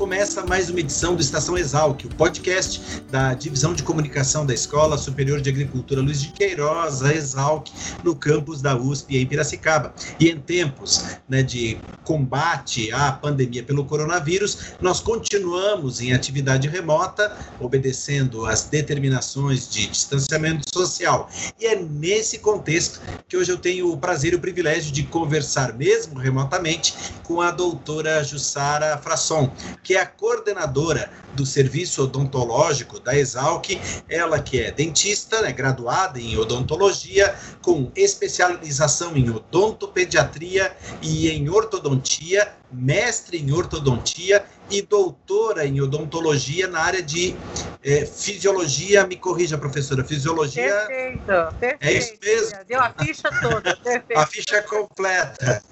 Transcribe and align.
começa 0.00 0.46
mais 0.46 0.70
uma 0.70 0.80
edição 0.80 1.14
do 1.14 1.20
Estação 1.20 1.58
Exalc, 1.58 2.06
o 2.06 2.14
podcast 2.14 3.02
da 3.10 3.34
Divisão 3.34 3.74
de 3.74 3.82
Comunicação 3.82 4.46
da 4.46 4.54
Escola 4.54 4.96
Superior 4.96 5.42
de 5.42 5.50
Agricultura 5.50 6.00
Luiz 6.00 6.22
de 6.22 6.32
Queiroz, 6.32 7.02
a 7.02 7.12
Exalc, 7.12 7.68
no 8.02 8.16
campus 8.16 8.62
da 8.62 8.74
USP 8.74 9.18
em 9.18 9.26
Piracicaba. 9.26 9.94
E 10.18 10.30
em 10.30 10.40
tempos 10.40 11.18
né, 11.28 11.42
de 11.42 11.78
combate 12.02 12.90
à 12.92 13.12
pandemia 13.12 13.62
pelo 13.62 13.84
coronavírus, 13.84 14.72
nós 14.80 15.00
continuamos 15.00 16.00
em 16.00 16.14
atividade 16.14 16.66
remota, 16.66 17.36
obedecendo 17.60 18.46
às 18.46 18.64
determinações 18.64 19.68
de 19.68 19.86
distanciamento 19.86 20.64
social. 20.72 21.28
E 21.60 21.66
é 21.66 21.76
nesse 21.76 22.38
contexto 22.38 23.02
que 23.28 23.36
hoje 23.36 23.52
eu 23.52 23.58
tenho 23.58 23.92
o 23.92 23.98
prazer 23.98 24.32
e 24.32 24.36
o 24.36 24.40
privilégio 24.40 24.92
de 24.92 25.02
conversar, 25.02 25.74
mesmo 25.76 26.18
remotamente, 26.18 26.94
com 27.22 27.42
a 27.42 27.50
doutora 27.50 28.24
Jussara 28.24 28.96
Frasson, 28.96 29.52
que 29.84 29.89
é 29.94 30.00
a 30.00 30.06
coordenadora 30.06 31.10
do 31.34 31.46
Serviço 31.46 32.04
Odontológico 32.04 32.98
da 33.00 33.16
Exalc, 33.16 33.70
ela 34.08 34.40
que 34.40 34.60
é 34.60 34.70
dentista, 34.70 35.42
né, 35.42 35.52
graduada 35.52 36.20
em 36.20 36.36
odontologia, 36.36 37.34
com 37.62 37.90
especialização 37.94 39.16
em 39.16 39.30
odontopediatria 39.30 40.74
e 41.00 41.30
em 41.30 41.48
ortodontia, 41.48 42.52
mestre 42.72 43.38
em 43.38 43.52
ortodontia 43.52 44.44
e 44.70 44.82
doutora 44.82 45.66
em 45.66 45.80
odontologia 45.80 46.68
na 46.68 46.80
área 46.80 47.02
de 47.02 47.34
é, 47.82 48.06
fisiologia. 48.06 49.06
Me 49.06 49.16
corrija, 49.16 49.58
professora, 49.58 50.04
fisiologia. 50.04 50.86
Perfeito, 50.86 51.54
perfeito. 51.58 51.78
É 51.80 51.92
isso 51.92 52.14
mesmo. 52.22 52.58
Deu 52.66 52.80
a 52.80 52.90
ficha 52.90 53.28
toda, 53.40 53.76
perfeito. 53.82 54.18
a 54.18 54.26
ficha 54.26 54.62
completa. 54.62 55.62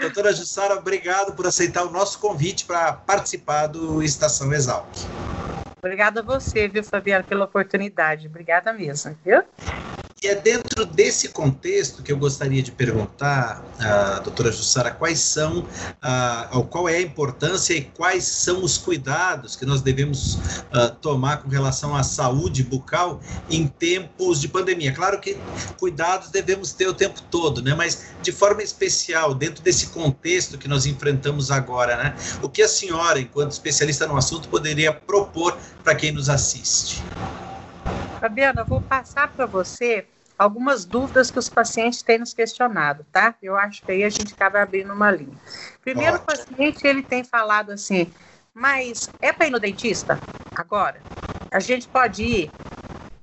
Doutora 0.00 0.32
Jussara, 0.32 0.74
obrigado 0.76 1.34
por 1.34 1.46
aceitar 1.46 1.84
o 1.84 1.90
nosso 1.90 2.18
convite 2.18 2.64
para 2.64 2.92
participar 2.92 3.66
do 3.66 4.02
Estação 4.02 4.52
Exalc. 4.52 4.88
Obrigada 5.82 6.20
a 6.20 6.22
você, 6.22 6.68
viu, 6.68 6.82
Fabiana, 6.82 7.22
pela 7.22 7.44
oportunidade. 7.44 8.26
Obrigada 8.26 8.72
mesmo, 8.72 9.16
viu? 9.24 9.42
E 10.22 10.26
é 10.26 10.34
dentro 10.34 10.84
desse 10.84 11.30
contexto 11.30 12.02
que 12.02 12.12
eu 12.12 12.16
gostaria 12.18 12.62
de 12.62 12.70
perguntar 12.70 13.64
à 13.78 14.18
doutora 14.18 14.52
Jussara 14.52 14.90
quais 14.90 15.18
são, 15.18 15.60
uh, 15.60 16.62
qual 16.64 16.86
é 16.90 16.96
a 16.96 17.00
importância 17.00 17.72
e 17.72 17.80
quais 17.80 18.24
são 18.24 18.62
os 18.62 18.76
cuidados 18.76 19.56
que 19.56 19.64
nós 19.64 19.80
devemos 19.80 20.34
uh, 20.34 20.94
tomar 21.00 21.38
com 21.38 21.48
relação 21.48 21.96
à 21.96 22.02
saúde 22.02 22.62
bucal 22.62 23.18
em 23.48 23.66
tempos 23.66 24.42
de 24.42 24.48
pandemia. 24.48 24.92
Claro 24.92 25.18
que 25.22 25.38
cuidados 25.78 26.28
devemos 26.28 26.74
ter 26.74 26.86
o 26.86 26.92
tempo 26.92 27.22
todo, 27.30 27.62
né? 27.62 27.74
Mas 27.74 28.12
de 28.20 28.30
forma 28.30 28.62
especial, 28.62 29.32
dentro 29.32 29.64
desse 29.64 29.86
contexto 29.86 30.58
que 30.58 30.68
nós 30.68 30.84
enfrentamos 30.84 31.50
agora, 31.50 31.96
né? 31.96 32.14
O 32.42 32.48
que 32.50 32.60
a 32.60 32.68
senhora, 32.68 33.18
enquanto 33.18 33.52
especialista 33.52 34.06
no 34.06 34.18
assunto, 34.18 34.50
poderia 34.50 34.92
propor 34.92 35.56
para 35.82 35.94
quem 35.94 36.12
nos 36.12 36.28
assiste? 36.28 37.02
Fabiana, 38.20 38.60
eu 38.60 38.66
vou 38.66 38.82
passar 38.82 39.28
para 39.28 39.46
você 39.46 40.06
algumas 40.40 40.86
dúvidas 40.86 41.30
que 41.30 41.38
os 41.38 41.50
pacientes 41.50 42.02
têm 42.02 42.18
nos 42.18 42.32
questionado, 42.32 43.04
tá? 43.12 43.34
Eu 43.42 43.58
acho 43.58 43.82
que 43.82 43.92
aí 43.92 44.02
a 44.02 44.08
gente 44.08 44.32
acaba 44.32 44.62
abrindo 44.62 44.90
uma 44.90 45.10
linha. 45.10 45.36
Primeiro, 45.82 46.16
o 46.16 46.20
paciente 46.20 46.86
ele 46.86 47.02
tem 47.02 47.22
falado 47.22 47.72
assim, 47.72 48.10
mas 48.54 49.10
é 49.20 49.34
para 49.34 49.48
ir 49.48 49.50
no 49.50 49.60
dentista 49.60 50.18
agora? 50.56 50.98
A 51.52 51.60
gente 51.60 51.86
pode 51.86 52.24
ir? 52.24 52.50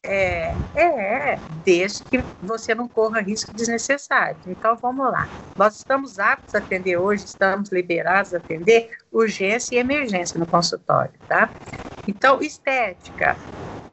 É, 0.03 0.53
é, 0.75 1.39
desde 1.65 2.03
que 2.03 2.23
você 2.41 2.75
não 2.75 2.87
corra 2.87 3.19
risco 3.19 3.51
desnecessário. 3.51 4.37
Então, 4.45 4.75
vamos 4.75 5.11
lá. 5.11 5.27
Nós 5.57 5.75
estamos 5.75 6.19
aptos 6.19 6.53
a 6.53 6.59
atender 6.59 6.97
hoje, 6.97 7.25
estamos 7.25 7.69
liberados 7.71 8.33
a 8.33 8.37
atender 8.37 8.95
urgência 9.11 9.75
e 9.75 9.79
emergência 9.79 10.39
no 10.39 10.45
consultório, 10.45 11.11
tá? 11.27 11.49
Então, 12.07 12.41
estética, 12.41 13.35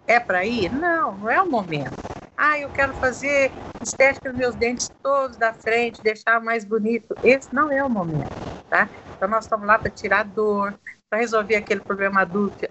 é 0.06 0.20
para 0.20 0.44
ir? 0.44 0.72
Não, 0.72 1.16
não 1.18 1.30
é 1.30 1.40
o 1.40 1.50
momento. 1.50 1.94
Ah, 2.36 2.58
eu 2.58 2.70
quero 2.70 2.94
fazer 2.94 3.52
estética 3.82 4.30
nos 4.30 4.38
meus 4.38 4.56
dentes 4.56 4.90
todos 5.02 5.36
da 5.36 5.52
frente, 5.52 6.02
deixar 6.02 6.40
mais 6.40 6.64
bonito. 6.64 7.14
Esse 7.22 7.52
não 7.52 7.70
é 7.70 7.84
o 7.84 7.88
momento, 7.88 8.32
tá? 8.68 8.88
Então 9.16 9.28
nós 9.28 9.44
estamos 9.44 9.66
lá 9.66 9.78
para 9.78 9.90
tirar 9.90 10.24
dor, 10.24 10.74
para 11.08 11.20
resolver 11.20 11.54
aquele 11.54 11.80
problema 11.80 12.22
adulto, 12.22 12.66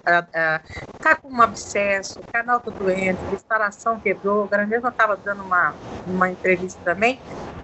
tá 1.00 1.16
com 1.16 1.30
um 1.30 1.42
abscesso, 1.42 2.22
canal 2.32 2.60
tá 2.60 2.72
doente, 2.72 3.22
instalação 3.34 4.00
quebrou. 4.02 4.44
Agora 4.44 4.68
mesmo 4.68 4.88
eu 4.88 4.92
estava 4.92 5.16
dando 5.16 5.44
uma, 5.44 5.74
uma 6.06 6.30
entrevista 6.30 6.82
também. 6.84 7.20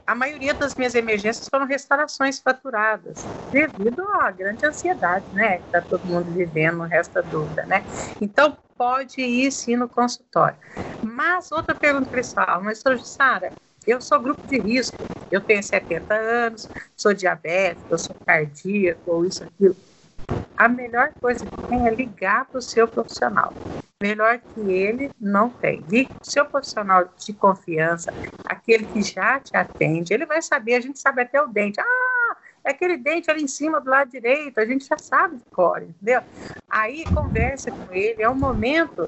A 0.08 0.16
maioria 0.16 0.54
das 0.54 0.74
minhas 0.76 0.96
emergências 0.96 1.48
foram 1.50 1.68
restaurações 1.68 2.40
faturadas, 2.40 3.22
devido 3.52 4.02
à 4.22 4.32
grande 4.32 4.66
ansiedade, 4.66 5.26
né? 5.32 5.60
Que 5.60 5.66
está 5.66 5.82
todo 5.82 6.06
mundo 6.06 6.32
vivendo, 6.32 6.78
não 6.78 6.88
resta 6.88 7.22
dúvida, 7.22 7.64
né? 7.68 7.84
Então, 8.20 8.58
pode 8.80 9.22
ir 9.22 9.52
sim 9.52 9.76
no 9.76 9.90
consultório. 9.90 10.58
Mas, 11.02 11.52
outra 11.52 11.76
pergunta 11.76 12.10
pessoal, 12.10 12.64
mas, 12.64 12.82
Sara, 13.04 13.54
eu 13.86 14.02
sou 14.02 14.20
grupo 14.22 14.48
de 14.48 14.60
risco, 14.60 15.12
eu 15.30 15.42
tenho 15.42 15.62
70 15.64 16.16
anos, 16.16 16.70
sou 16.98 17.14
diabético, 17.14 17.94
eu 17.94 18.00
sou 18.00 18.16
cardíaco, 18.26 19.02
ou 19.12 19.26
isso, 19.26 19.44
aquilo 19.44 19.78
a 20.58 20.68
melhor 20.68 21.14
coisa 21.22 21.48
que 21.48 21.54
tem 21.70 21.88
é 21.88 21.96
ligar 21.96 22.46
para 22.50 22.60
o 22.60 22.62
seu 22.62 22.88
profissional. 22.88 23.58
Melhor 24.02 24.40
que 24.54 24.60
ele 24.72 25.14
não 25.20 25.50
tem. 25.50 25.82
Ligue 25.90 26.12
para 26.12 26.22
o 26.24 26.26
seu 26.28 26.46
profissional 26.46 27.14
de 27.18 27.34
confiança, 27.34 28.14
aquele 28.46 28.86
que 28.86 29.02
já 29.02 29.40
te 29.40 29.56
atende, 29.56 30.14
ele 30.14 30.26
vai 30.26 30.42
saber, 30.42 30.76
a 30.76 30.82
gente 30.82 31.00
sabe 31.00 31.22
até 31.22 31.42
o 31.42 31.48
dente. 31.48 31.80
Ah, 31.80 31.86
é 32.64 32.72
aquele 32.72 32.98
dente 32.98 33.30
ali 33.30 33.44
em 33.44 33.48
cima 33.48 33.80
do 33.80 33.90
lado 33.90 34.12
direito, 34.12 34.60
a 34.60 34.66
gente 34.66 34.86
já 34.86 34.98
sabe 34.98 35.38
de 35.38 35.44
cor, 35.52 35.82
entendeu? 35.82 36.22
Aí 36.70 37.04
conversa 37.06 37.72
com 37.72 37.94
ele, 37.94 38.22
é 38.22 38.30
um 38.30 38.36
momento 38.36 39.08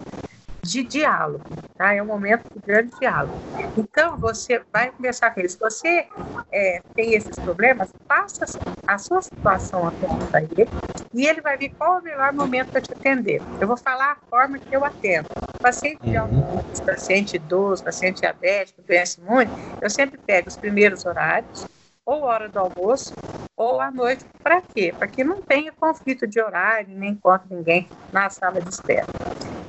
de 0.64 0.84
diálogo, 0.84 1.44
tá? 1.76 1.94
É 1.94 2.02
um 2.02 2.06
momento 2.06 2.44
de 2.54 2.60
grande 2.66 2.92
diálogo. 3.00 3.34
Então, 3.76 4.18
você 4.18 4.62
vai 4.72 4.92
conversar 4.92 5.32
com 5.32 5.40
ele. 5.40 5.50
Se 5.50 5.60
você 5.60 6.08
é, 6.52 6.82
tem 6.96 7.14
esses 7.14 7.36
problemas, 7.40 7.90
passa 8.08 8.46
a 8.86 8.98
sua 8.98 9.22
situação 9.22 9.92
para 10.30 10.42
ele 10.42 10.70
e 11.14 11.28
ele 11.28 11.42
vai 11.42 11.58
ver 11.58 11.70
qual 11.70 11.98
é 11.98 12.00
o 12.00 12.04
melhor 12.04 12.34
momento 12.34 12.72
para 12.72 12.82
te 12.82 12.92
atender. 12.92 13.42
Eu 13.60 13.68
vou 13.68 13.78
falar 13.78 14.12
a 14.12 14.16
forma 14.30 14.60
que 14.60 14.76
eu 14.76 14.86
atendo. 14.86 15.30
Paciente 15.60 16.00
de 16.04 16.18
uhum. 16.18 16.64
paciente 16.86 17.36
idoso, 17.36 17.84
paciente 17.84 18.22
diabético, 18.22 18.82
doença 18.82 19.20
imune, 19.20 19.50
eu 19.82 19.90
sempre 19.90 20.18
pego 20.18 20.48
os 20.48 20.58
primeiros 20.58 21.06
horários, 21.06 21.68
ou 22.06 22.24
hora 22.24 22.50
do 22.50 22.60
almoço, 22.60 23.14
ou 23.56 23.80
à 23.80 23.92
noite. 23.92 24.26
Para 24.42 24.62
quê? 24.62 24.94
Para 24.98 25.08
que 25.08 25.24
não 25.24 25.42
tenha 25.42 25.72
conflito 25.72 26.26
de 26.28 26.42
horário, 26.42 26.96
nem 26.96 27.12
encontre 27.12 27.54
ninguém 27.54 27.88
na 28.12 28.30
sala 28.30 28.62
de 28.62 28.70
espera. 28.70 29.08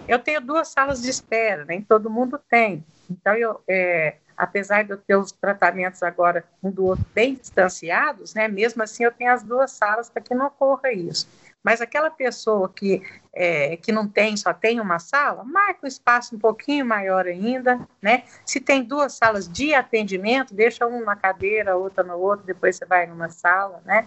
Eu 0.09 0.19
tenho 0.19 0.41
duas 0.41 0.69
salas 0.69 1.03
de 1.03 1.11
espera, 1.11 1.65
nem 1.65 1.83
todo 1.83 2.11
mundo 2.11 2.39
tem. 2.49 2.85
Então, 3.11 3.35
eu, 3.35 3.61
é, 3.69 4.17
apesar 4.37 4.83
de 4.83 4.91
eu 4.91 4.97
ter 4.97 5.17
os 5.17 5.31
tratamentos 5.33 6.03
agora 6.03 6.45
um 6.63 6.71
do 6.71 6.85
outro 6.85 7.05
bem 7.15 7.35
distanciados, 7.35 8.35
né, 8.35 8.49
mesmo 8.49 8.83
assim 8.83 9.05
eu 9.05 9.13
tenho 9.13 9.33
as 9.33 9.43
duas 9.43 9.71
salas 9.71 10.11
para 10.11 10.23
que 10.23 10.35
não 10.35 10.47
ocorra 10.47 10.93
isso. 10.93 11.29
Mas 11.63 11.81
aquela 11.81 12.11
pessoa 12.11 12.69
que, 12.69 13.03
é, 13.33 13.77
que 13.77 13.93
não 13.93 14.09
tem, 14.09 14.37
só 14.37 14.53
tem 14.53 14.81
uma 14.81 14.99
sala, 14.99 15.45
marca 15.45 15.81
o 15.85 15.87
espaço 15.87 16.35
um 16.35 16.39
pouquinho 16.39 16.85
maior 16.85 17.27
ainda, 17.27 17.87
né? 18.01 18.25
Se 18.45 18.61
tem 18.61 18.83
duas 18.83 19.13
salas 19.15 19.49
de 19.49 19.75
atendimento, 19.75 20.55
deixa 20.55 20.87
uma 20.87 21.05
na 21.05 21.17
cadeira, 21.17 21.77
outra 21.77 22.03
no 22.03 22.19
outro, 22.19 22.45
depois 22.45 22.77
você 22.77 22.85
vai 22.85 23.07
numa 23.07 23.29
sala, 23.29 23.81
né? 23.85 24.07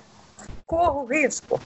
Corra 0.65 0.99
o 0.99 1.05
risco 1.05 1.59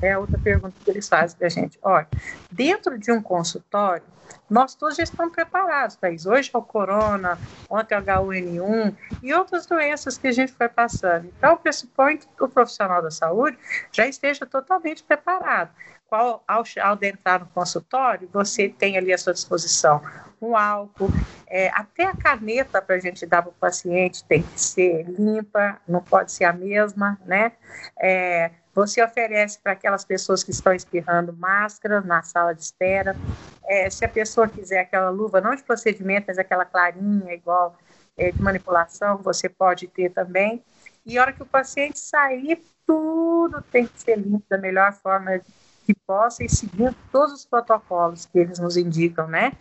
é 0.00 0.16
outra 0.16 0.38
pergunta 0.38 0.74
que 0.84 0.90
eles 0.90 1.08
fazem 1.08 1.36
para 1.36 1.46
a 1.46 1.50
gente. 1.50 1.78
Olha, 1.82 2.08
dentro 2.50 2.98
de 2.98 3.10
um 3.12 3.22
consultório, 3.22 4.04
nós 4.48 4.74
todos 4.74 4.96
já 4.96 5.02
estamos 5.02 5.34
preparados 5.34 5.96
para 5.96 6.10
isso. 6.10 6.30
Hoje 6.30 6.50
é 6.52 6.58
o 6.58 6.62
corona, 6.62 7.38
ontem 7.68 7.94
é 7.94 7.98
o 7.98 8.02
H1N1 8.02 8.94
e 9.22 9.34
outras 9.34 9.66
doenças 9.66 10.16
que 10.18 10.28
a 10.28 10.32
gente 10.32 10.52
foi 10.52 10.68
passando. 10.68 11.26
Então, 11.36 11.56
pressupõe 11.56 12.18
que 12.18 12.26
o 12.40 12.48
profissional 12.48 13.02
da 13.02 13.10
saúde 13.10 13.58
já 13.90 14.06
esteja 14.06 14.46
totalmente 14.46 15.02
preparado. 15.02 15.70
Qual, 16.06 16.44
ao, 16.46 16.62
ao 16.82 16.98
entrar 17.02 17.40
no 17.40 17.46
consultório, 17.46 18.28
você 18.32 18.68
tem 18.68 18.98
ali 18.98 19.12
à 19.12 19.18
sua 19.18 19.32
disposição 19.32 20.02
um 20.42 20.56
álcool, 20.56 21.08
é, 21.46 21.68
até 21.68 22.04
a 22.04 22.16
caneta 22.16 22.82
para 22.82 22.96
a 22.96 22.98
gente 22.98 23.24
dar 23.24 23.42
para 23.42 23.50
o 23.50 23.54
paciente 23.54 24.24
tem 24.24 24.42
que 24.42 24.60
ser 24.60 25.04
limpa, 25.04 25.80
não 25.86 26.02
pode 26.02 26.32
ser 26.32 26.44
a 26.44 26.52
mesma, 26.52 27.18
né? 27.24 27.52
É, 27.98 28.50
Você 28.74 29.02
oferece 29.02 29.58
para 29.60 29.72
aquelas 29.72 30.04
pessoas 30.04 30.42
que 30.42 30.50
estão 30.50 30.72
espirrando 30.72 31.32
máscara 31.32 32.00
na 32.00 32.22
sala 32.22 32.54
de 32.54 32.62
espera. 32.62 33.14
É, 33.66 33.90
se 33.90 34.04
a 34.04 34.08
pessoa 34.08 34.48
quiser 34.48 34.80
aquela 34.80 35.10
luva, 35.10 35.40
não 35.40 35.54
de 35.54 35.62
procedimento, 35.62 36.26
mas 36.28 36.38
aquela 36.38 36.64
clarinha, 36.64 37.34
igual 37.34 37.76
é, 38.16 38.30
de 38.30 38.40
manipulação, 38.40 39.18
você 39.18 39.48
pode 39.48 39.86
ter 39.88 40.10
também. 40.10 40.62
E 41.04 41.18
a 41.18 41.22
hora 41.22 41.32
que 41.32 41.42
o 41.42 41.46
paciente 41.46 41.98
sair, 41.98 42.62
tudo 42.86 43.62
tem 43.70 43.86
que 43.86 44.00
ser 44.00 44.16
limpo 44.16 44.44
da 44.48 44.56
melhor 44.56 44.92
forma 44.92 45.40
que 45.84 45.94
possa 46.06 46.44
e 46.44 46.48
seguindo 46.48 46.94
todos 47.10 47.32
os 47.32 47.44
protocolos 47.44 48.26
que 48.26 48.38
eles 48.38 48.58
nos 48.58 48.76
indicam, 48.76 49.26
né? 49.26 49.52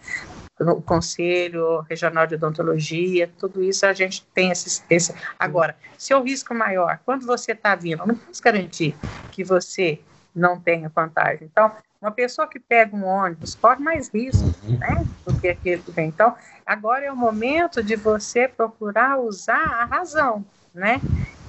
O 0.62 0.82
Conselho 0.82 1.80
Regional 1.90 2.28
de 2.28 2.36
Odontologia, 2.36 3.30
tudo 3.40 3.64
isso 3.64 3.86
a 3.86 3.94
gente 3.94 4.26
tem 4.34 4.52
esse. 4.52 4.84
esse... 4.90 5.14
Agora, 5.40 5.76
se 5.98 6.14
o 6.14 6.22
risco 6.22 6.54
maior, 6.54 7.00
quando 7.06 7.26
você 7.26 7.54
está 7.54 7.76
vindo, 7.76 8.06
não 8.06 8.16
posso 8.16 8.42
garantir 8.42 8.96
que 9.32 9.44
você 9.44 10.00
não 10.36 10.60
tenha 10.60 10.90
vantagem. 10.90 11.50
Então, 11.52 11.72
uma 12.02 12.12
pessoa 12.12 12.48
que 12.48 12.60
pega 12.60 12.96
um 12.96 13.06
ônibus 13.06 13.56
corre 13.56 13.80
mais 13.80 14.10
risco 14.14 14.54
uhum. 14.64 14.78
né, 14.78 15.06
do 15.26 15.40
que 15.40 15.50
aquele 15.50 15.82
que 15.82 15.92
vem. 15.92 16.08
Então, 16.08 16.36
agora 16.66 17.06
é 17.06 17.12
o 17.12 17.16
momento 17.16 17.84
de 17.84 17.96
você 17.96 18.48
procurar 18.48 19.20
usar 19.20 19.64
a 19.64 19.86
razão 19.86 20.46
né? 20.74 21.02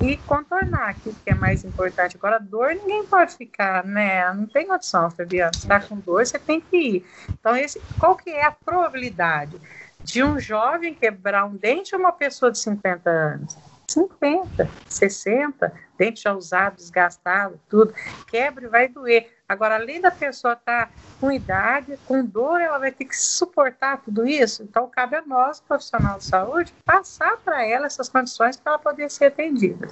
E 0.02 0.16
contornar 0.16 0.90
aquilo 0.90 1.14
que 1.25 1.31
é 1.31 1.34
mais 1.34 1.64
importante. 1.64 2.16
Agora, 2.16 2.40
dor 2.40 2.75
ninguém 2.75 3.06
pode 3.06 3.37
ficar, 3.37 3.84
né? 3.84 4.32
Não 4.34 4.46
tem 4.46 4.70
opção, 4.72 5.10
Fabiano. 5.10 5.54
Você 5.54 5.60
está 5.60 5.81
com 5.81 5.96
dor, 6.00 6.26
você 6.26 6.38
tem 6.38 6.60
que 6.60 6.76
ir. 6.76 7.06
Então, 7.38 7.54
esse, 7.56 7.81
qual 7.96 8.16
que 8.16 8.31
é 8.31 8.44
a 8.44 8.50
probabilidade 8.50 9.60
de 10.02 10.25
um 10.25 10.40
jovem 10.40 10.94
quebrar 10.94 11.44
um 11.44 11.56
dente 11.56 11.94
ou 11.94 12.00
uma 12.00 12.12
pessoa 12.12 12.50
de 12.50 12.58
50 12.58 13.08
anos? 13.08 13.71
50, 13.92 14.68
60, 14.88 15.72
dente 15.98 16.22
já 16.22 16.34
usado, 16.34 16.76
desgastado, 16.76 17.60
tudo, 17.68 17.94
quebra 18.26 18.64
e 18.64 18.68
vai 18.68 18.88
doer. 18.88 19.30
Agora, 19.48 19.74
além 19.74 20.00
da 20.00 20.10
pessoa 20.10 20.54
estar 20.54 20.86
tá 20.86 20.92
com 21.20 21.30
idade, 21.30 21.98
com 22.06 22.24
dor, 22.24 22.60
ela 22.60 22.78
vai 22.78 22.90
ter 22.90 23.04
que 23.04 23.16
suportar 23.16 24.00
tudo 24.02 24.26
isso. 24.26 24.62
Então, 24.62 24.88
cabe 24.88 25.16
a 25.16 25.22
nós, 25.22 25.60
profissional 25.60 26.18
de 26.18 26.24
saúde, 26.24 26.72
passar 26.84 27.36
para 27.38 27.64
ela 27.66 27.86
essas 27.86 28.08
condições 28.08 28.56
para 28.56 28.72
ela 28.72 28.78
poder 28.78 29.10
ser 29.10 29.26
atendida. 29.26 29.88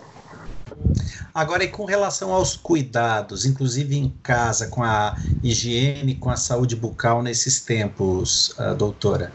Agora, 1.34 1.62
e 1.62 1.68
com 1.68 1.84
relação 1.84 2.32
aos 2.32 2.56
cuidados, 2.56 3.44
inclusive 3.44 3.96
em 3.96 4.10
casa, 4.22 4.68
com 4.68 4.82
a 4.82 5.14
higiene, 5.42 6.16
com 6.16 6.30
a 6.30 6.36
saúde 6.36 6.74
bucal 6.74 7.22
nesses 7.22 7.60
tempos, 7.60 8.50
uh, 8.58 8.74
doutora? 8.74 9.30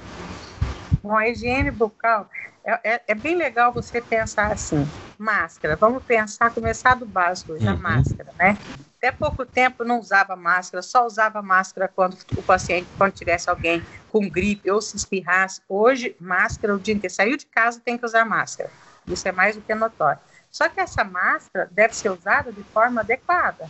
Bom, 1.06 1.16
a 1.16 1.30
higiene 1.30 1.69
bucal 1.69 2.28
é, 2.63 2.96
é, 2.96 3.02
é, 3.10 3.13
bem 3.13 3.36
legal 3.36 3.72
você 3.72 4.02
pensar 4.02 4.52
assim, 4.52 4.88
máscara, 5.19 5.75
vamos 5.75 6.04
pensar, 6.04 6.50
começar 6.50 6.96
do 6.96 7.06
básico, 7.06 7.60
já 7.60 7.74
uhum. 7.74 7.80
máscara, 7.80 8.34
né? 8.40 8.57
Até 8.98 9.12
pouco 9.12 9.46
tempo 9.46 9.84
não 9.84 10.00
usava 10.00 10.36
máscara, 10.36 10.81
só 10.81 11.06
usava 11.06 11.44
máscara 11.44 11.88
quando 11.88 12.18
o 12.36 12.42
paciente, 12.42 12.88
quando 12.98 13.12
tivesse 13.12 13.48
alguém 13.48 13.84
com 14.12 14.28
gripe 14.28 14.72
ou 14.72 14.81
se 14.81 14.98
espirrasse. 14.98 15.62
Hoje, 15.69 16.16
máscara, 16.19 16.74
o 16.74 16.80
dia 16.80 16.98
que 16.98 17.07
saiu 17.07 17.38
de 17.38 17.46
casa 17.46 17.80
tem 17.86 18.00
que 18.00 18.06
usar 18.06 18.25
máscara. 18.25 18.72
Isso 19.07 19.28
é 19.28 19.31
mais 19.31 19.56
do 19.56 19.62
que 19.62 19.75
notório. 19.75 20.19
Só 20.50 20.68
que 20.68 20.80
essa 20.80 21.04
máscara 21.04 21.69
deve 21.72 21.96
ser 21.96 22.10
usada 22.10 22.52
de 22.52 22.63
forma 22.63 23.02
adequada. 23.02 23.69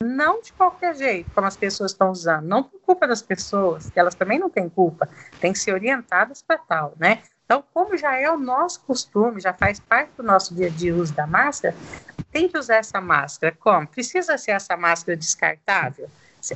Não 0.00 0.42
de 0.42 0.52
qualquer 0.52 0.94
jeito, 0.94 1.30
como 1.34 1.46
as 1.46 1.56
pessoas 1.56 1.92
estão 1.92 2.10
usando. 2.10 2.46
Não 2.46 2.62
por 2.62 2.80
culpa 2.80 3.06
das 3.06 3.22
pessoas, 3.22 3.90
que 3.90 3.98
elas 3.98 4.14
também 4.14 4.38
não 4.38 4.50
têm 4.50 4.68
culpa. 4.68 5.08
Tem 5.40 5.52
que 5.52 5.58
ser 5.58 5.72
orientadas 5.72 6.42
para 6.42 6.58
tal, 6.58 6.94
né? 6.98 7.22
Então, 7.44 7.64
como 7.72 7.96
já 7.96 8.16
é 8.16 8.30
o 8.30 8.36
nosso 8.36 8.80
costume, 8.80 9.40
já 9.40 9.54
faz 9.54 9.78
parte 9.80 10.12
do 10.16 10.22
nosso 10.22 10.54
dia 10.54 10.70
dia 10.70 10.94
uso 10.94 11.14
da 11.14 11.26
máscara, 11.26 11.74
tem 12.30 12.48
que 12.48 12.58
usar 12.58 12.76
essa 12.76 13.00
máscara. 13.00 13.56
Como? 13.58 13.86
Precisa 13.86 14.36
ser 14.36 14.50
essa 14.50 14.76
máscara 14.76 15.16
descartável? 15.16 16.10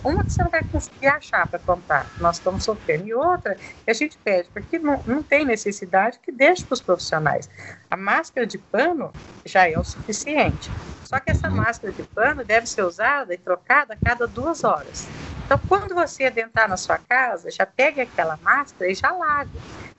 Uma 0.05 0.25
que 0.25 0.33
você 0.33 0.43
não 0.43 0.51
vai 0.51 0.63
conseguir 0.65 1.07
achar 1.09 1.47
para 1.47 1.59
comprar, 1.59 2.15
nós 2.21 2.37
estamos 2.37 2.65
sofrendo, 2.65 3.07
e 3.07 3.15
outra 3.15 3.55
que 3.57 3.91
a 3.91 3.93
gente 3.93 4.19
pede, 4.19 4.51
porque 4.51 4.79
não, 4.79 5.03
não 5.07 5.23
tem 5.23 5.45
necessidade 5.45 6.19
que 6.21 6.31
deixe 6.31 6.65
para 6.65 6.75
os 6.75 6.81
profissionais. 6.81 7.49
A 7.91 7.97
máscara 7.97 8.47
de 8.47 8.59
pano 8.59 9.13
já 9.45 9.69
é 9.69 9.79
o 9.79 9.85
suficiente. 9.85 10.71
Só 11.05 11.19
que 11.19 11.31
essa 11.31 11.51
máscara 11.51 11.93
de 11.93 12.03
pano 12.05 12.45
deve 12.45 12.67
ser 12.67 12.83
usada 12.83 13.35
e 13.35 13.39
trocada 13.39 13.95
a 13.95 13.97
cada 13.97 14.29
duas 14.29 14.63
horas. 14.63 15.09
Então, 15.45 15.59
quando 15.67 15.93
você 15.93 16.27
adentrar 16.27 16.69
na 16.69 16.77
sua 16.77 16.99
casa, 16.99 17.51
já 17.51 17.67
pegue 17.67 18.01
aquela 18.01 18.37
máscara 18.37 18.89
e 18.89 18.95
já 18.95 19.11
lave. 19.11 19.51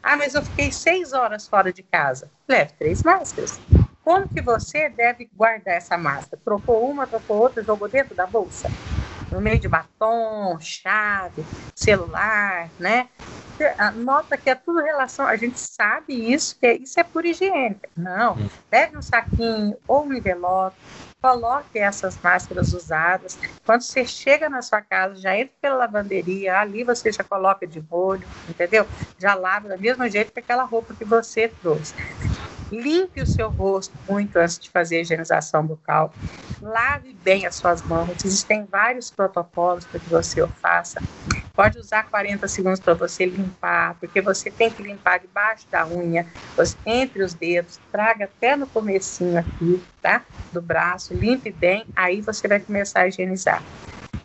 Ah, 0.02 0.16
mas 0.16 0.34
eu 0.34 0.42
fiquei 0.42 0.72
seis 0.72 1.12
horas 1.12 1.48
fora 1.48 1.74
de 1.74 1.84
casa. 1.84 2.32
Leve 2.48 2.72
três 2.80 3.04
máscaras. 3.04 3.60
Como 4.02 4.28
que 4.30 4.42
você 4.42 4.88
deve 4.90 5.30
guardar 5.36 5.76
essa 5.76 5.98
máscara? 5.98 6.42
Trocou 6.44 6.90
uma, 6.90 7.06
trocou 7.06 7.38
outra, 7.38 7.64
jogou 7.64 7.90
dentro 7.90 8.16
da 8.16 8.26
bolsa? 8.26 8.70
No 9.32 9.42
meio 9.42 9.60
de 9.60 9.68
batom, 9.68 10.60
chave, 10.60 11.44
celular, 11.74 12.70
né? 12.78 13.10
Nota 13.96 14.38
que 14.38 14.50
é 14.50 14.56
tudo 14.56 14.82
relação, 14.82 15.26
a 15.28 15.36
gente 15.36 15.60
sabe 15.60 16.14
isso, 16.34 16.60
que 16.60 16.74
isso 16.74 17.00
é 17.00 17.04
por 17.04 17.26
higiene. 17.26 17.80
Não, 17.96 18.36
pega 18.70 18.98
um 18.98 19.02
saquinho 19.02 19.78
ou 19.88 20.06
um 20.06 20.14
envelope, 20.14 20.76
coloque 21.22 21.78
essas 21.78 22.20
máscaras 22.20 22.74
usadas. 22.74 23.38
Quando 23.64 23.82
você 23.82 24.04
chega 24.04 24.50
na 24.50 24.64
sua 24.64 24.82
casa, 24.82 25.16
já 25.16 25.38
entra 25.38 25.54
pela 25.62 25.76
lavanderia, 25.76 26.58
ali 26.58 26.84
você 26.84 27.12
já 27.12 27.24
coloca 27.24 27.68
de 27.68 27.80
molho, 27.80 28.28
entendeu? 28.50 28.88
Já 29.20 29.36
lava 29.36 29.70
do 29.70 29.80
mesmo 29.80 30.10
jeito 30.10 30.34
que 30.34 30.40
aquela 30.40 30.64
roupa 30.64 30.96
que 30.96 31.06
você 31.06 31.48
trouxe. 31.48 31.94
Limpe 32.72 33.22
o 33.22 33.28
seu 33.28 33.50
rosto 33.50 33.94
muito 34.08 34.38
antes 34.38 34.58
de 34.58 34.70
fazer 34.70 34.98
a 34.98 35.02
higienização 35.02 35.66
bucal. 35.66 36.14
Lave 36.62 37.14
bem 37.14 37.46
as 37.46 37.56
suas 37.56 37.82
mãos. 37.82 38.24
Existem 38.24 38.66
vários 38.66 39.12
protocolos 39.12 39.86
para 39.86 40.00
que 40.00 40.10
você 40.10 40.42
o 40.42 40.48
faça. 40.48 41.02
Pode 41.54 41.78
usar 41.78 42.10
40 42.10 42.48
segundos 42.48 42.80
para 42.80 42.94
você 42.94 43.26
limpar, 43.26 43.96
porque 44.00 44.22
você 44.22 44.50
tem 44.50 44.70
que 44.70 44.82
limpar 44.82 45.20
debaixo 45.20 45.68
da 45.70 45.86
unha, 45.86 46.26
entre 46.86 47.24
os 47.24 47.34
dedos, 47.34 47.78
traga 47.92 48.24
até 48.26 48.56
no 48.56 48.66
comecinho 48.68 49.38
aqui, 49.38 49.84
tá? 50.02 50.24
Do 50.54 50.62
braço, 50.62 51.14
limpe 51.14 51.52
bem, 51.52 51.86
aí 51.96 52.22
você 52.22 52.48
vai 52.48 52.60
começar 52.60 53.02
a 53.02 53.08
higienizar. 53.08 53.62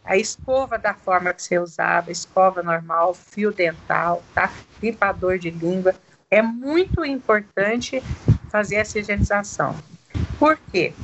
A 0.05 0.17
escova 0.17 0.79
da 0.79 0.95
forma 0.95 1.35
que 1.35 1.43
você 1.43 1.59
usava, 1.59 2.13
escova 2.13 2.63
normal, 2.63 3.13
fio 3.13 3.53
dental, 3.53 4.23
tá? 4.33 4.53
Limpador 4.81 5.37
de 5.37 5.51
língua. 5.51 5.97
É 6.31 6.41
muito 6.41 7.05
importante 7.05 8.03
fazer 8.57 8.77
essa 8.77 8.99
higienização. 8.99 9.77
Por 10.39 10.59
quê? 10.73 10.95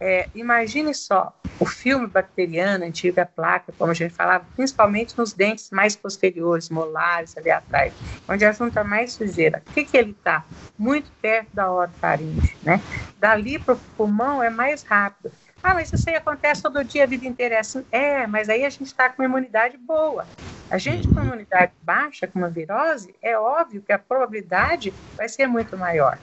É, 0.00 0.28
imagine 0.34 0.94
só, 0.94 1.36
o 1.60 1.66
filme 1.66 2.06
bacteriano, 2.06 2.86
antiga 2.86 3.26
placa, 3.26 3.70
como 3.76 3.90
a 3.90 3.94
gente 3.94 4.14
falava, 4.14 4.46
principalmente 4.56 5.16
nos 5.18 5.34
dentes 5.34 5.70
mais 5.70 5.94
posteriores, 5.94 6.70
molares, 6.70 7.36
ali 7.36 7.50
atrás, 7.50 7.92
onde 8.26 8.46
a 8.46 8.52
junta 8.52 8.82
mais 8.82 9.12
sujeira. 9.12 9.62
O 9.68 9.72
que, 9.74 9.84
que 9.84 9.96
ele 9.96 10.12
está? 10.12 10.42
Muito 10.78 11.12
perto 11.20 11.48
da 11.52 11.70
orofaringe, 11.70 12.56
né? 12.62 12.80
Dali 13.18 13.58
para 13.58 13.74
o 13.74 13.78
pulmão 13.94 14.42
é 14.42 14.48
mais 14.48 14.82
rápido. 14.82 15.30
Ah, 15.62 15.74
mas 15.74 15.92
isso 15.92 16.08
aí 16.08 16.16
acontece 16.16 16.62
todo 16.62 16.82
dia, 16.82 17.04
a 17.04 17.06
vida 17.06 17.26
inteira 17.26 17.56
é 17.56 17.58
assim. 17.58 17.84
É, 17.92 18.26
mas 18.26 18.48
aí 18.48 18.64
a 18.64 18.70
gente 18.70 18.86
está 18.86 19.10
com 19.10 19.22
uma 19.22 19.28
imunidade 19.28 19.76
boa. 19.76 20.26
A 20.70 20.78
gente 20.78 21.06
com 21.06 21.20
imunidade 21.20 21.72
baixa, 21.82 22.26
com 22.26 22.38
uma 22.38 22.48
virose, 22.48 23.14
é 23.22 23.38
óbvio 23.38 23.82
que 23.82 23.92
a 23.92 23.98
probabilidade 23.98 24.92
vai 25.14 25.28
ser 25.28 25.46
muito 25.46 25.76
maior. 25.76 26.18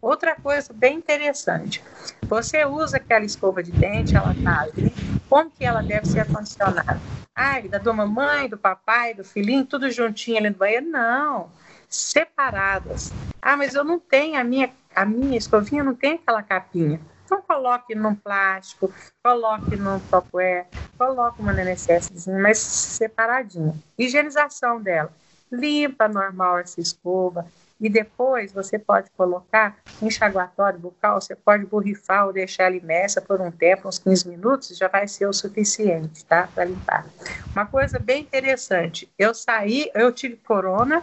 Outra 0.00 0.36
coisa 0.36 0.72
bem 0.72 0.98
interessante, 0.98 1.82
você 2.22 2.64
usa 2.64 2.98
aquela 2.98 3.24
escova 3.24 3.62
de 3.62 3.72
dente, 3.72 4.16
ela 4.16 4.32
está 4.32 4.60
ali, 4.60 4.92
como 5.28 5.50
que 5.50 5.64
ela 5.64 5.82
deve 5.82 6.06
ser 6.06 6.20
acondicionada? 6.20 7.00
Ah, 7.34 7.60
da 7.60 7.92
mamãe, 7.92 8.48
do 8.48 8.56
papai, 8.56 9.14
do 9.14 9.24
filhinho, 9.24 9.66
tudo 9.66 9.90
juntinho 9.90 10.38
ali 10.38 10.50
no 10.50 10.56
banheiro? 10.56 10.86
Não, 10.86 11.50
separadas. 11.88 13.12
Ah, 13.42 13.56
mas 13.56 13.74
eu 13.74 13.84
não 13.84 13.98
tenho, 13.98 14.38
a 14.38 14.44
minha, 14.44 14.72
a 14.94 15.04
minha 15.04 15.36
escovinha 15.36 15.84
não 15.84 15.94
tem 15.94 16.14
aquela 16.14 16.42
capinha. 16.42 17.00
Então 17.24 17.42
coloque 17.42 17.94
num 17.94 18.14
plástico, 18.14 18.92
coloque 19.22 19.76
num 19.76 19.98
topware, 19.98 20.66
coloque 20.96 21.40
uma 21.40 21.52
NSS, 21.52 22.30
mas 22.30 22.58
separadinha. 22.58 23.74
Higienização 23.98 24.80
dela. 24.80 25.12
Limpa 25.50 26.08
normal 26.08 26.58
essa 26.58 26.80
escova, 26.80 27.46
e 27.80 27.88
depois 27.88 28.52
você 28.52 28.78
pode 28.78 29.10
colocar 29.16 29.76
enxaguatório 30.00 30.78
bucal, 30.78 31.20
você 31.20 31.34
pode 31.34 31.66
borrifar 31.66 32.26
ou 32.26 32.32
deixar 32.32 32.68
ele 32.68 32.78
imersa 32.78 33.20
por 33.20 33.40
um 33.40 33.50
tempo, 33.50 33.88
uns 33.88 33.98
15 33.98 34.28
minutos, 34.28 34.76
já 34.76 34.88
vai 34.88 35.06
ser 35.06 35.26
o 35.26 35.32
suficiente, 35.32 36.24
tá? 36.24 36.48
Para 36.54 36.64
limpar. 36.64 37.06
Uma 37.52 37.66
coisa 37.66 37.98
bem 37.98 38.22
interessante, 38.22 39.10
eu 39.18 39.34
saí, 39.34 39.90
eu 39.94 40.10
tive 40.12 40.36
corona, 40.36 41.02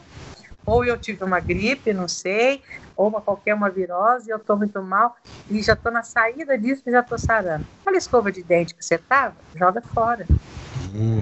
ou 0.65 0.85
eu 0.85 0.97
tive 0.97 1.23
uma 1.23 1.39
gripe, 1.39 1.93
não 1.93 2.07
sei, 2.07 2.61
ou 2.95 3.07
uma, 3.07 3.21
qualquer 3.21 3.53
uma 3.53 3.69
virose, 3.69 4.29
eu 4.29 4.37
estou 4.37 4.57
muito 4.57 4.81
mal 4.81 5.15
e 5.49 5.61
já 5.61 5.73
estou 5.73 5.91
na 5.91 6.03
saída 6.03 6.57
disso 6.57 6.83
e 6.85 6.91
já 6.91 7.01
estou 7.01 7.17
sarando. 7.17 7.65
Aquela 7.81 7.97
escova 7.97 8.31
de 8.31 8.41
dente 8.43 8.73
que 8.73 8.83
você 8.83 8.97
tava, 8.97 9.35
joga 9.55 9.81
fora. 9.81 10.25
Hum. 10.93 11.21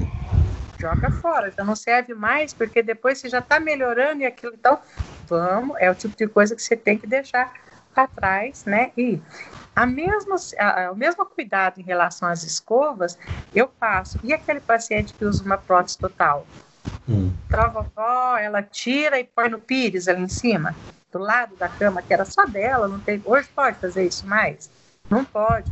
Joga 0.79 1.11
fora, 1.11 1.51
já 1.55 1.63
não 1.63 1.75
serve 1.75 2.13
mais, 2.13 2.53
porque 2.53 2.81
depois 2.81 3.19
você 3.19 3.29
já 3.29 3.39
está 3.39 3.59
melhorando 3.59 4.23
e 4.23 4.25
aquilo. 4.25 4.53
Então, 4.55 4.79
vamos, 5.27 5.75
é 5.79 5.89
o 5.89 5.95
tipo 5.95 6.15
de 6.15 6.27
coisa 6.27 6.55
que 6.55 6.61
você 6.61 6.75
tem 6.75 6.97
que 6.97 7.07
deixar 7.07 7.53
para 7.93 8.07
trás, 8.07 8.65
né? 8.65 8.91
E 8.97 9.21
a 9.75 9.85
mesma, 9.85 10.35
a, 10.59 10.91
o 10.91 10.95
mesmo 10.95 11.25
cuidado 11.25 11.79
em 11.79 11.83
relação 11.83 12.27
às 12.27 12.43
escovas 12.43 13.17
eu 13.53 13.67
passo. 13.67 14.19
E 14.23 14.33
aquele 14.33 14.59
paciente 14.59 15.13
que 15.13 15.25
usa 15.25 15.43
uma 15.43 15.57
prótese 15.57 15.97
total? 15.97 16.45
Hum. 17.07 17.31
Para 17.49 17.65
a 17.65 17.67
vovó, 17.67 18.37
ela 18.37 18.61
tira 18.61 19.19
e 19.19 19.23
põe 19.23 19.49
no 19.49 19.59
pires 19.59 20.07
ali 20.07 20.21
em 20.21 20.29
cima, 20.29 20.75
do 21.11 21.19
lado 21.19 21.55
da 21.55 21.67
cama, 21.67 22.01
que 22.01 22.13
era 22.13 22.25
só 22.25 22.45
dela, 22.45 22.87
não 22.87 22.99
tem. 22.99 23.21
Hoje 23.25 23.49
pode 23.53 23.79
fazer 23.79 24.05
isso 24.05 24.25
mais? 24.27 24.69
Não 25.09 25.25
pode. 25.25 25.71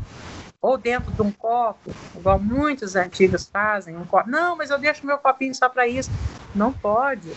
Ou 0.61 0.77
dentro 0.77 1.11
de 1.11 1.21
um 1.21 1.31
copo, 1.31 1.89
igual 2.13 2.37
muitos 2.37 2.95
antigos 2.97 3.47
fazem, 3.47 3.95
um 3.95 4.05
copo. 4.05 4.29
Não, 4.29 4.57
mas 4.57 4.69
eu 4.69 4.77
deixo 4.77 5.05
meu 5.05 5.17
copinho 5.17 5.55
só 5.55 5.69
para 5.69 5.87
isso. 5.87 6.09
Não 6.53 6.73
pode 6.73 7.31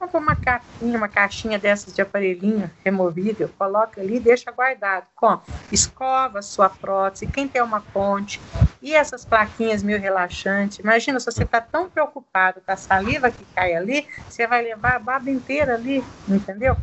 compra 0.00 0.18
uma 0.18 0.34
capinha, 0.34 0.96
uma 0.96 1.08
caixinha 1.08 1.58
dessas 1.58 1.92
de 1.92 2.00
aparelhinho 2.00 2.70
removível, 2.82 3.50
coloca 3.58 4.00
ali 4.00 4.18
deixa 4.18 4.50
guardado. 4.50 5.06
Com 5.14 5.38
escova 5.70 6.40
sua 6.40 6.70
prótese, 6.70 7.26
quem 7.26 7.46
tem 7.46 7.60
uma 7.60 7.82
ponte, 7.82 8.40
e 8.80 8.94
essas 8.94 9.26
plaquinhas 9.26 9.82
meio 9.82 10.00
relaxantes. 10.00 10.78
Imagina, 10.78 11.20
se 11.20 11.26
você 11.26 11.42
está 11.42 11.60
tão 11.60 11.90
preocupado 11.90 12.62
com 12.64 12.72
a 12.72 12.76
saliva 12.76 13.30
que 13.30 13.44
cai 13.54 13.74
ali, 13.74 14.06
você 14.26 14.46
vai 14.46 14.62
levar 14.62 14.96
a 14.96 14.98
baba 14.98 15.30
inteira 15.30 15.74
ali, 15.74 16.02
entendeu? 16.26 16.76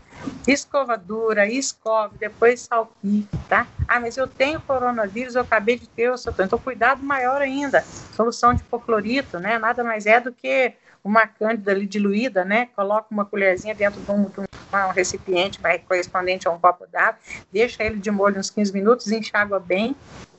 Escovadura, 0.47 1.47
escove, 1.47 2.17
depois 2.19 2.61
salpique, 2.61 3.35
tá? 3.49 3.65
Ah, 3.87 3.99
mas 3.99 4.15
eu 4.15 4.27
tenho 4.27 4.61
coronavírus, 4.61 5.35
eu 5.35 5.41
acabei 5.41 5.77
de 5.77 5.87
ter, 5.89 6.03
eu 6.03 6.17
sou... 6.17 6.33
então 6.39 6.59
cuidado 6.59 7.03
maior 7.03 7.41
ainda. 7.41 7.81
Solução 7.81 8.53
de 8.53 8.61
hipoclorito, 8.61 9.39
né? 9.39 9.57
Nada 9.57 9.83
mais 9.83 10.05
é 10.05 10.19
do 10.19 10.31
que 10.31 10.73
uma 11.07 11.25
cândida 11.25 11.71
ali 11.71 11.85
diluída, 11.85 12.43
né? 12.43 12.67
Coloca 12.75 13.07
uma 13.09 13.25
colherzinha 13.25 13.73
dentro 13.73 14.01
de 14.01 14.11
um, 14.11 14.23
de 14.23 14.41
um 14.41 14.91
recipiente 14.93 15.59
vai, 15.61 15.79
correspondente 15.79 16.47
a 16.47 16.51
um 16.51 16.59
copo 16.59 16.85
d'água, 16.91 17.19
deixa 17.51 17.83
ele 17.83 17.97
de 17.97 18.11
molho 18.11 18.39
uns 18.39 18.49
15 18.49 18.73
minutos, 18.73 19.11
enxágua 19.11 19.59
bem 19.59 19.95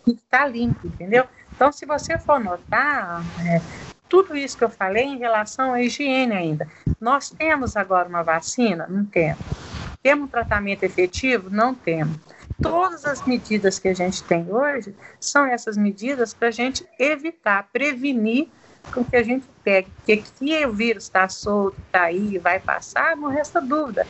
e 0.06 0.12
está 0.12 0.46
limpo, 0.46 0.86
entendeu? 0.86 1.24
Então, 1.54 1.72
se 1.72 1.86
você 1.86 2.18
for 2.18 2.38
notar, 2.38 3.22
é, 3.46 3.60
tudo 4.08 4.36
isso 4.36 4.56
que 4.56 4.64
eu 4.64 4.70
falei 4.70 5.04
em 5.04 5.18
relação 5.18 5.72
à 5.72 5.82
higiene 5.82 6.32
ainda. 6.32 6.68
Nós 7.00 7.30
temos 7.30 7.76
agora 7.76 8.08
uma 8.08 8.22
vacina? 8.22 8.86
Não 8.88 9.04
temos. 9.04 9.42
Temos 10.02 10.26
um 10.26 10.28
tratamento 10.28 10.84
efetivo? 10.84 11.50
Não 11.50 11.74
temos. 11.74 12.16
Todas 12.62 13.04
as 13.04 13.24
medidas 13.26 13.78
que 13.78 13.88
a 13.88 13.94
gente 13.94 14.22
tem 14.24 14.46
hoje 14.50 14.94
são 15.20 15.46
essas 15.46 15.76
medidas 15.76 16.34
para 16.34 16.48
a 16.48 16.52
gente 16.52 16.86
evitar, 16.98 17.68
prevenir 17.72 18.48
com 18.92 19.04
que 19.04 19.16
a 19.16 19.22
gente 19.22 19.46
pegue. 19.62 19.88
Porque 19.96 20.16
que 20.16 20.66
o 20.66 20.72
vírus 20.72 21.04
está 21.04 21.28
solto, 21.28 21.76
está 21.86 22.04
aí, 22.04 22.38
vai 22.38 22.58
passar, 22.58 23.16
não 23.16 23.28
resta 23.28 23.60
dúvida. 23.60 24.06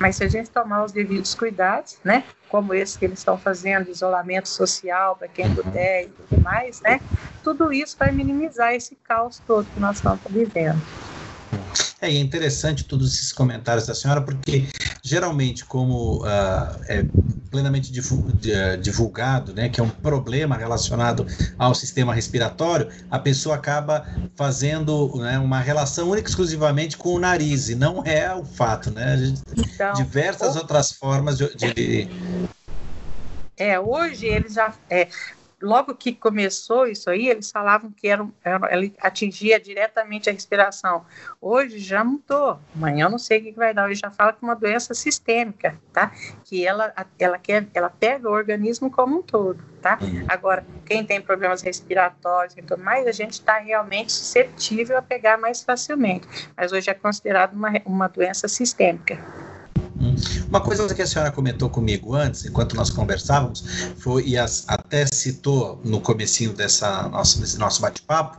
Mas 0.00 0.16
se 0.16 0.24
a 0.24 0.28
gente 0.28 0.50
tomar 0.50 0.84
os 0.84 0.92
devidos 0.92 1.34
cuidados, 1.34 1.98
né, 2.02 2.24
como 2.48 2.74
esse 2.74 2.98
que 2.98 3.04
eles 3.04 3.18
estão 3.18 3.38
fazendo, 3.38 3.90
isolamento 3.90 4.48
social 4.48 5.16
para 5.16 5.28
quem 5.28 5.54
puder 5.54 6.04
e 6.04 6.08
tudo 6.08 6.42
mais, 6.42 6.80
né, 6.80 7.00
tudo 7.42 7.72
isso 7.72 7.96
vai 7.98 8.10
minimizar 8.10 8.74
esse 8.74 8.96
caos 9.04 9.40
todo 9.46 9.66
que 9.66 9.80
nós 9.80 9.96
estamos 9.96 10.20
vivendo. 10.28 10.80
É, 12.00 12.08
é 12.08 12.18
interessante 12.18 12.84
todos 12.84 13.14
esses 13.14 13.32
comentários 13.32 13.86
da 13.86 13.94
senhora, 13.94 14.20
porque 14.20 14.66
geralmente, 15.02 15.64
como 15.64 16.22
uh, 16.22 16.80
é 16.86 17.04
plenamente 17.50 17.92
ah, 17.92 18.76
divulgado, 18.76 19.52
né, 19.52 19.68
que 19.68 19.78
é 19.78 19.84
um 19.84 19.88
problema 19.90 20.56
relacionado 20.56 21.26
ao 21.58 21.74
sistema 21.74 22.14
respiratório, 22.14 22.88
a 23.10 23.18
pessoa 23.18 23.56
acaba 23.56 24.06
fazendo 24.34 25.12
né, 25.16 25.38
uma 25.38 25.60
relação 25.60 26.08
única 26.08 26.30
exclusivamente 26.30 26.96
com 26.96 27.10
o 27.10 27.18
nariz, 27.18 27.68
e 27.68 27.74
não 27.74 28.02
é 28.06 28.34
o 28.34 28.42
fato, 28.42 28.90
né? 28.90 29.34
Então, 29.54 29.92
diversas 29.92 30.56
outras 30.56 30.92
formas 30.92 31.36
de, 31.36 31.54
de... 31.56 32.08
É, 33.58 33.78
hoje 33.78 34.26
eles 34.26 34.54
já. 34.54 34.72
É, 34.88 35.08
logo 35.62 35.94
que 35.94 36.12
começou 36.12 36.86
isso 36.86 37.08
aí, 37.08 37.28
eles 37.28 37.50
falavam 37.50 37.90
que 37.90 38.08
era, 38.08 38.26
era, 38.44 38.74
ele 38.74 38.94
atingia 39.00 39.58
diretamente 39.60 40.28
a 40.28 40.32
respiração. 40.32 41.04
Hoje 41.40 41.78
já 41.78 42.02
mudou. 42.04 42.58
Amanhã 42.74 43.06
eu 43.06 43.10
não 43.10 43.18
sei 43.18 43.38
o 43.38 43.42
que 43.44 43.52
vai 43.52 43.72
dar. 43.72 43.88
Hoje 43.88 44.00
já 44.04 44.10
fala 44.10 44.32
que 44.32 44.38
é 44.42 44.46
uma 44.46 44.56
doença 44.56 44.92
sistêmica, 44.92 45.78
tá? 45.92 46.12
Que 46.44 46.66
ela, 46.66 46.92
ela, 47.18 47.38
quer, 47.38 47.66
ela 47.72 47.88
pega 47.88 48.28
o 48.28 48.32
organismo 48.32 48.90
como 48.90 49.18
um 49.18 49.22
todo, 49.22 49.62
tá? 49.80 49.98
Uhum. 50.00 50.24
Agora, 50.28 50.66
quem 50.84 51.04
tem 51.04 51.20
problemas 51.20 51.62
respiratórios 51.62 52.56
e 52.56 52.62
tudo 52.62 52.82
mais, 52.82 53.06
a 53.06 53.12
gente 53.12 53.32
está 53.32 53.58
realmente 53.58 54.12
suscetível 54.12 54.98
a 54.98 55.02
pegar 55.02 55.38
mais 55.38 55.62
facilmente. 55.62 56.26
Mas 56.56 56.72
hoje 56.72 56.90
é 56.90 56.94
considerado 56.94 57.54
uma, 57.54 57.70
uma 57.86 58.08
doença 58.08 58.48
sistêmica. 58.48 59.18
Uma 60.52 60.60
coisa 60.60 60.94
que 60.94 61.00
a 61.00 61.06
senhora 61.06 61.32
comentou 61.32 61.70
comigo 61.70 62.14
antes, 62.14 62.44
enquanto 62.44 62.76
nós 62.76 62.90
conversávamos, 62.90 63.64
foi 63.96 64.24
e 64.26 64.36
as, 64.36 64.64
até 64.68 65.06
citou 65.06 65.80
no 65.82 65.98
comecinho 65.98 66.52
dessa 66.52 67.08
nosso, 67.08 67.40
desse 67.40 67.58
nosso 67.58 67.80
bate-papo, 67.80 68.36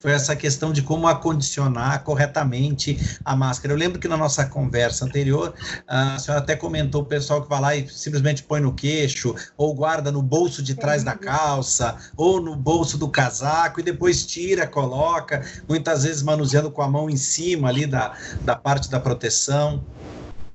foi 0.00 0.12
essa 0.12 0.34
questão 0.34 0.72
de 0.72 0.80
como 0.80 1.06
acondicionar 1.06 2.04
corretamente 2.04 2.98
a 3.22 3.36
máscara. 3.36 3.74
Eu 3.74 3.76
lembro 3.76 4.00
que 4.00 4.08
na 4.08 4.16
nossa 4.16 4.46
conversa 4.46 5.04
anterior, 5.04 5.52
a 5.86 6.18
senhora 6.18 6.42
até 6.42 6.56
comentou 6.56 7.02
o 7.02 7.04
pessoal 7.04 7.42
que 7.42 7.50
vai 7.50 7.60
lá 7.60 7.76
e 7.76 7.86
simplesmente 7.86 8.42
põe 8.42 8.62
no 8.62 8.72
queixo, 8.72 9.34
ou 9.54 9.74
guarda 9.74 10.10
no 10.10 10.22
bolso 10.22 10.62
de 10.62 10.74
trás 10.74 11.04
da 11.04 11.14
calça, 11.14 11.98
ou 12.16 12.40
no 12.40 12.56
bolso 12.56 12.96
do 12.96 13.10
casaco, 13.10 13.78
e 13.78 13.82
depois 13.82 14.24
tira, 14.24 14.66
coloca, 14.66 15.44
muitas 15.68 16.04
vezes 16.04 16.22
manuseando 16.22 16.70
com 16.70 16.80
a 16.80 16.88
mão 16.88 17.10
em 17.10 17.16
cima 17.18 17.68
ali 17.68 17.84
da, 17.84 18.16
da 18.40 18.56
parte 18.56 18.90
da 18.90 18.98
proteção. 18.98 19.84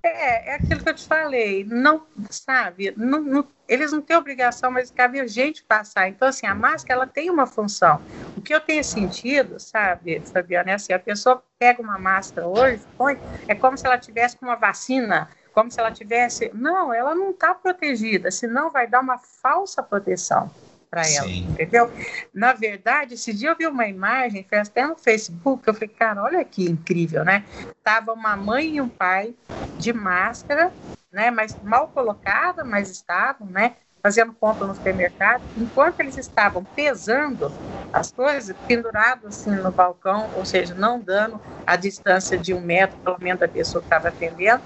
É, 0.03 0.51
é 0.51 0.55
aquilo 0.55 0.81
que 0.83 0.89
eu 0.89 0.93
te 0.93 1.05
falei, 1.05 1.65
não, 1.65 2.05
sabe, 2.29 2.93
não, 2.95 3.21
não, 3.21 3.47
eles 3.67 3.91
não 3.91 4.01
têm 4.01 4.15
obrigação, 4.15 4.71
mas 4.71 4.91
cabe 4.91 5.19
a 5.19 5.27
gente 5.27 5.63
passar. 5.63 6.07
Então, 6.07 6.27
assim, 6.27 6.45
a 6.45 6.55
máscara, 6.55 7.01
ela 7.01 7.07
tem 7.07 7.29
uma 7.29 7.45
função. 7.45 8.01
O 8.35 8.41
que 8.41 8.53
eu 8.53 8.61
tenho 8.61 8.83
sentido, 8.83 9.59
sabe, 9.59 10.21
Fabiana, 10.31 10.71
é 10.71 10.73
assim, 10.75 10.93
a 10.93 10.99
pessoa 10.99 11.43
pega 11.59 11.81
uma 11.81 11.97
máscara 11.97 12.47
hoje, 12.47 12.81
põe, 12.97 13.17
é 13.47 13.55
como 13.55 13.77
se 13.77 13.85
ela 13.85 13.97
tivesse 13.97 14.37
uma 14.41 14.55
vacina, 14.55 15.29
como 15.53 15.71
se 15.71 15.79
ela 15.79 15.91
tivesse... 15.91 16.51
Não, 16.53 16.93
ela 16.93 17.15
não 17.15 17.31
está 17.31 17.53
protegida, 17.53 18.29
senão 18.29 18.71
vai 18.71 18.87
dar 18.87 19.01
uma 19.01 19.17
falsa 19.17 19.81
proteção 19.81 20.49
para 20.89 21.01
ela, 21.09 21.27
Sim. 21.27 21.49
entendeu? 21.49 21.91
Na 22.33 22.53
verdade, 22.53 23.15
esse 23.15 23.33
dia 23.33 23.49
eu 23.49 23.55
vi 23.57 23.67
uma 23.67 23.87
imagem, 23.87 24.45
foi 24.47 24.57
até 24.59 24.85
no 24.85 24.97
Facebook, 24.97 25.67
eu 25.67 25.73
falei, 25.73 25.89
cara, 25.89 26.23
olha 26.23 26.43
que 26.45 26.69
incrível, 26.69 27.23
né? 27.23 27.45
Tava 27.83 28.13
uma 28.13 28.35
mãe 28.35 28.75
e 28.75 28.81
um 28.81 28.89
pai 28.89 29.35
de 29.77 29.93
máscara, 29.93 30.71
né? 31.11 31.31
Mas 31.31 31.57
mal 31.61 31.89
colocada, 31.89 32.63
mas 32.63 32.89
estavam, 32.89 33.47
né? 33.47 33.75
Fazendo 34.01 34.33
compra 34.33 34.67
no 34.67 34.75
supermercado, 34.75 35.43
enquanto 35.55 35.99
eles 35.99 36.17
estavam 36.17 36.63
pesando 36.63 37.53
as 37.91 38.11
coisas, 38.11 38.55
pendurados 38.65 39.25
assim 39.25 39.55
no 39.55 39.71
balcão, 39.71 40.29
ou 40.33 40.45
seja, 40.45 40.73
não 40.75 40.99
dando 40.99 41.41
a 41.65 41.75
distância 41.75 42.37
de 42.37 42.53
um 42.53 42.61
metro, 42.61 42.97
pelo 43.03 43.17
menos 43.19 43.39
da 43.39 43.47
pessoa 43.47 43.81
que 43.81 43.85
estava 43.87 44.09
atendendo, 44.09 44.63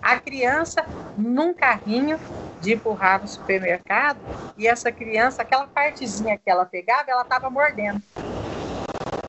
a 0.00 0.18
criança 0.20 0.86
num 1.16 1.54
carrinho 1.54 2.18
de 2.64 2.72
empurrar 2.72 3.20
no 3.20 3.28
supermercado 3.28 4.20
e 4.56 4.66
essa 4.66 4.90
criança, 4.90 5.42
aquela 5.42 5.66
partezinha 5.66 6.38
que 6.38 6.50
ela 6.50 6.64
pegava, 6.64 7.10
ela 7.10 7.22
estava 7.22 7.50
mordendo. 7.50 8.00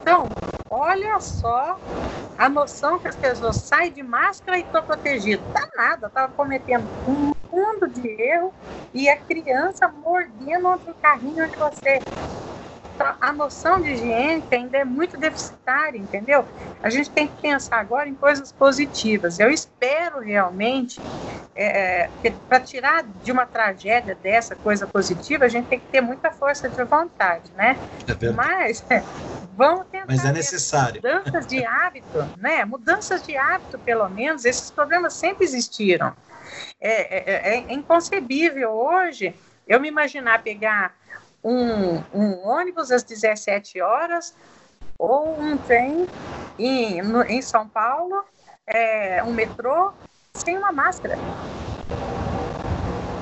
Então, 0.02 0.30
olha 0.70 1.20
só 1.20 1.80
a 2.38 2.48
noção 2.48 3.00
que 3.00 3.08
as 3.08 3.16
pessoas 3.18 3.58
saem 3.58 3.92
de 3.92 4.04
máscara 4.04 4.58
e 4.58 4.62
estão 4.62 4.82
protegidas. 4.84 5.46
Tá 5.52 5.70
nada, 5.76 6.08
estava 6.08 6.32
cometendo 6.34 6.90
um 7.06 7.32
mundo 7.52 7.88
de 7.90 8.08
erro 8.22 8.54
e 8.94 9.10
a 9.10 9.18
criança 9.18 9.88
mordendo 9.88 10.68
outro 10.68 10.96
carrinho 11.02 11.44
onde 11.44 11.58
você 11.58 12.00
a 13.00 13.34
noção 13.34 13.82
de 13.82 13.90
higiene 13.92 14.46
ainda 14.52 14.78
é 14.78 14.86
muito 14.86 15.18
deficitária, 15.18 15.98
entendeu? 15.98 16.48
A 16.82 16.90
gente 16.90 17.10
tem 17.10 17.28
que 17.28 17.42
pensar 17.42 17.80
agora 17.80 18.08
em 18.08 18.16
coisas 18.16 18.52
positivas. 18.52 19.40
Eu 19.40 19.50
espero 19.50 20.20
realmente, 20.20 21.02
é, 21.56 22.10
para 22.48 22.60
tirar 22.60 23.04
de 23.04 23.32
uma 23.32 23.46
tragédia 23.46 24.16
dessa 24.16 24.56
coisa 24.56 24.88
positiva, 24.88 25.46
a 25.46 25.50
gente 25.50 25.68
tem 25.68 25.80
que 25.80 25.88
ter 25.88 26.02
muita 26.02 26.32
força 26.32 26.70
de 26.70 26.84
vontade, 26.86 27.52
né? 27.56 27.80
É 28.08 28.32
Mas 28.32 28.86
vamos 29.56 29.88
tentar. 29.88 30.06
Mas 30.08 30.24
é 30.24 30.32
necessário. 30.32 31.02
Mudanças 31.02 31.48
de 31.48 31.66
hábito, 31.66 32.32
né? 32.38 32.64
Mudanças 32.66 33.24
de 33.24 33.36
hábito, 33.36 33.80
pelo 33.80 34.08
menos, 34.10 34.46
esses 34.46 34.72
problemas 34.72 35.14
sempre 35.14 35.44
existiram. 35.44 36.14
É, 36.80 37.18
é, 37.18 37.56
é 37.56 37.74
inconcebível 37.74 38.72
hoje 38.72 39.36
eu 39.68 39.80
me 39.80 39.88
imaginar 39.88 40.44
pegar 40.44 40.94
um, 41.46 42.04
um 42.14 42.48
ônibus 42.48 42.92
às 42.92 43.04
17 43.04 43.80
horas 43.80 44.36
ou 44.98 45.40
um 45.40 45.56
trem 45.58 46.08
em, 46.58 47.02
no, 47.04 47.22
em 47.24 47.42
São 47.42 47.68
Paulo, 47.70 48.24
é, 48.66 49.24
um 49.24 49.32
metrô, 49.32 49.94
sem 50.34 50.58
uma 50.58 50.72
máscara. 50.72 51.16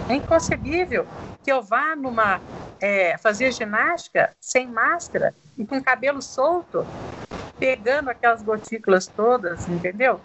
É 0.09 0.15
inconcebível 0.15 1.05
que 1.43 1.51
eu 1.51 1.61
vá 1.61 1.95
numa 1.95 2.39
é, 2.79 3.17
fazer 3.17 3.51
ginástica 3.51 4.33
sem 4.39 4.67
máscara 4.67 5.35
e 5.57 5.65
com 5.65 5.83
cabelo 5.83 6.21
solto, 6.21 6.85
pegando 7.59 8.09
aquelas 8.09 8.41
gotículas 8.41 9.07
todas, 9.07 9.67
entendeu? 9.67 10.19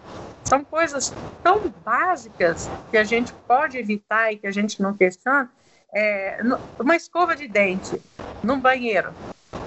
São 0.45 0.63
coisas 0.63 1.13
tão 1.43 1.69
básicas 1.83 2.69
que 2.89 2.97
a 2.97 3.03
gente 3.03 3.33
pode 3.47 3.77
evitar 3.77 4.31
e 4.31 4.37
que 4.37 4.47
a 4.47 4.51
gente 4.51 4.81
não 4.81 4.93
questiona. 4.93 5.49
É, 5.93 6.39
uma 6.79 6.95
escova 6.95 7.35
de 7.35 7.47
dente 7.47 8.01
num 8.43 8.59
banheiro 8.59 9.15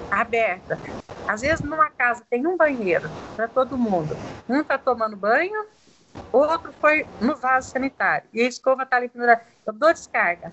aberta. 0.09 0.81
Às 1.27 1.41
vezes 1.41 1.61
numa 1.61 1.89
casa 1.91 2.25
tem 2.29 2.45
um 2.45 2.57
banheiro 2.57 3.11
para 3.35 3.47
todo 3.47 3.77
mundo. 3.77 4.15
Um 4.47 4.61
está 4.61 4.77
tomando 4.77 5.15
banho, 5.15 5.65
outro 6.31 6.73
foi 6.79 7.07
no 7.19 7.35
vaso 7.35 7.69
sanitário 7.71 8.27
e 8.33 8.41
a 8.41 8.47
escova 8.47 8.83
está 8.83 8.97
ali 8.97 9.09
pendurada. 9.09 9.41
Eu 9.65 9.73
dou 9.73 9.91
descarga. 9.93 10.51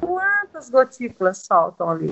Quantas 0.00 0.70
gotículas 0.70 1.38
soltam 1.38 1.90
ali? 1.90 2.10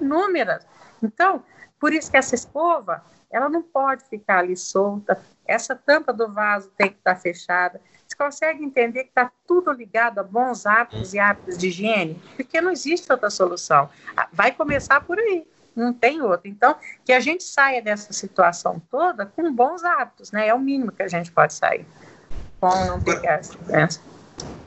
Inúmeras. 0.00 0.66
Então, 1.02 1.44
por 1.78 1.92
isso 1.92 2.10
que 2.10 2.16
essa 2.16 2.34
escova, 2.34 3.04
ela 3.30 3.48
não 3.48 3.62
pode 3.62 4.04
ficar 4.08 4.40
ali 4.40 4.56
solta. 4.56 5.20
Essa 5.46 5.74
tampa 5.74 6.12
do 6.12 6.32
vaso 6.32 6.70
tem 6.76 6.90
que 6.90 6.98
estar 6.98 7.14
tá 7.14 7.20
fechada. 7.20 7.80
Consegue 8.18 8.64
entender 8.64 9.04
que 9.04 9.10
está 9.10 9.30
tudo 9.46 9.70
ligado 9.70 10.18
a 10.18 10.22
bons 10.24 10.66
hábitos 10.66 11.14
e 11.14 11.20
hábitos 11.20 11.56
de 11.56 11.68
higiene? 11.68 12.20
Porque 12.36 12.60
não 12.60 12.72
existe 12.72 13.10
outra 13.12 13.30
solução. 13.30 13.88
Ah, 14.16 14.28
vai 14.32 14.50
começar 14.50 15.00
por 15.00 15.18
aí 15.18 15.46
não 15.78 15.92
tem 15.92 16.20
outra. 16.20 16.48
Então, 16.48 16.76
que 17.04 17.12
a 17.12 17.20
gente 17.20 17.44
saia 17.44 17.80
dessa 17.80 18.12
situação 18.12 18.82
toda 18.90 19.24
com 19.24 19.52
bons 19.52 19.84
hábitos, 19.84 20.32
né? 20.32 20.48
É 20.48 20.54
o 20.54 20.58
mínimo 20.58 20.92
que 20.92 21.02
a 21.02 21.08
gente 21.08 21.30
pode 21.30 21.54
sair. 21.54 21.86
Com 22.60 22.84
não 22.86 23.00
pegar 23.00 23.34
essa 23.34 23.56
doença. 23.58 24.00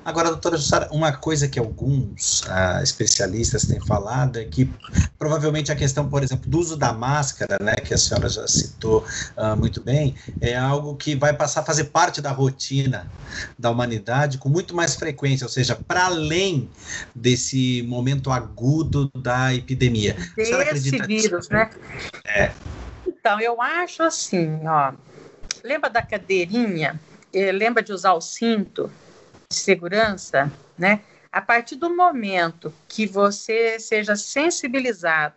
Agora, 0.03 0.29
doutora 0.29 0.57
Jussara, 0.57 0.89
uma 0.91 1.11
coisa 1.11 1.47
que 1.47 1.59
alguns 1.59 2.41
ah, 2.49 2.81
especialistas 2.81 3.67
têm 3.67 3.79
falado 3.79 4.39
é 4.39 4.43
que 4.43 4.73
provavelmente 5.17 5.71
a 5.71 5.75
questão, 5.75 6.09
por 6.09 6.23
exemplo, 6.23 6.49
do 6.49 6.57
uso 6.57 6.75
da 6.75 6.91
máscara, 6.91 7.57
né, 7.61 7.75
que 7.75 7.93
a 7.93 7.97
senhora 7.97 8.27
já 8.27 8.47
citou 8.47 9.05
ah, 9.37 9.55
muito 9.55 9.79
bem, 9.79 10.15
é 10.39 10.57
algo 10.57 10.95
que 10.95 11.15
vai 11.15 11.33
passar 11.33 11.61
a 11.61 11.65
fazer 11.65 11.85
parte 11.85 12.19
da 12.19 12.31
rotina 12.31 13.11
da 13.59 13.69
humanidade 13.69 14.39
com 14.39 14.49
muito 14.49 14.75
mais 14.75 14.95
frequência, 14.95 15.45
ou 15.45 15.49
seja, 15.49 15.75
para 15.75 16.05
além 16.05 16.67
desse 17.13 17.83
momento 17.83 18.31
agudo 18.31 19.11
da 19.15 19.53
epidemia. 19.53 20.15
Desse 20.35 20.97
vírus, 21.05 21.47
né? 21.47 21.69
É. 22.25 22.53
Então, 23.05 23.39
eu 23.39 23.61
acho 23.61 24.01
assim, 24.01 24.67
ó, 24.67 24.93
lembra 25.63 25.91
da 25.91 26.01
cadeirinha? 26.01 26.99
Eh, 27.31 27.51
lembra 27.51 27.83
de 27.83 27.93
usar 27.93 28.13
o 28.13 28.21
cinto? 28.21 28.91
De 29.51 29.57
segurança, 29.57 30.51
né? 30.77 31.01
A 31.31 31.41
partir 31.41 31.75
do 31.75 31.95
momento 31.95 32.73
que 32.87 33.05
você 33.05 33.79
seja 33.79 34.15
sensibilizado 34.15 35.35